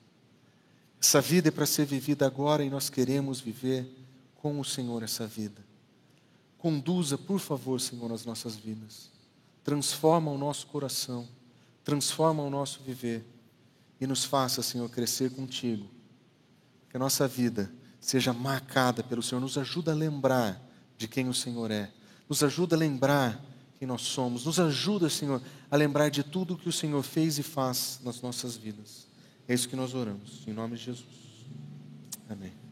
Essa 1.01 1.21
vida 1.21 1.47
é 1.47 1.51
para 1.53 1.65
ser 1.65 1.87
vivida 1.87 2.27
agora 2.27 2.65
e 2.65 2.69
nós 2.69 2.91
queremos 2.91 3.41
viver 3.41 3.89
com 4.35 4.59
o 4.59 4.65
Senhor 4.65 5.05
essa 5.05 5.25
vida. 5.25 5.65
Conduza, 6.59 7.17
por 7.17 7.39
favor, 7.39 7.81
Senhor, 7.81 8.11
as 8.13 8.25
nossas 8.25 8.57
vidas. 8.57 9.13
Transforma 9.63 10.33
o 10.33 10.37
nosso 10.37 10.67
coração, 10.67 11.29
transforma 11.85 12.43
o 12.43 12.51
nosso 12.51 12.81
viver 12.83 13.25
e 14.01 14.07
nos 14.07 14.25
faça, 14.25 14.61
Senhor, 14.61 14.91
crescer 14.91 15.31
contigo. 15.31 15.87
Que 16.91 16.97
a 16.97 17.01
nossa 17.01 17.29
vida 17.29 17.71
seja 18.01 18.33
marcada 18.33 19.05
pelo 19.05 19.23
Senhor. 19.23 19.41
Nos 19.41 19.57
ajuda 19.57 19.93
a 19.93 19.95
lembrar 19.95 20.61
de 20.97 21.07
quem 21.07 21.29
o 21.29 21.35
Senhor 21.35 21.71
é. 21.71 21.93
Nos 22.29 22.43
ajuda 22.43 22.75
a 22.75 22.79
lembrar 22.79 23.41
quem 23.79 23.87
nós 23.87 24.03
somos. 24.03 24.45
Nos 24.45 24.59
ajuda, 24.59 25.09
Senhor, 25.09 25.41
a 25.71 25.77
lembrar 25.77 26.11
de 26.11 26.23
tudo 26.23 26.57
que 26.57 26.69
o 26.69 26.73
Senhor 26.73 27.03
fez 27.03 27.39
e 27.39 27.43
faz 27.43 28.01
nas 28.03 28.21
nossas 28.21 28.57
vidas. 28.57 29.07
É 29.47 29.55
isso 29.55 29.69
que 29.69 29.77
nós 29.77 29.95
oramos. 29.95 30.43
Em 30.47 30.53
nome 30.53 30.77
de 30.77 30.85
Jesus. 30.85 31.07
Amém. 32.29 32.68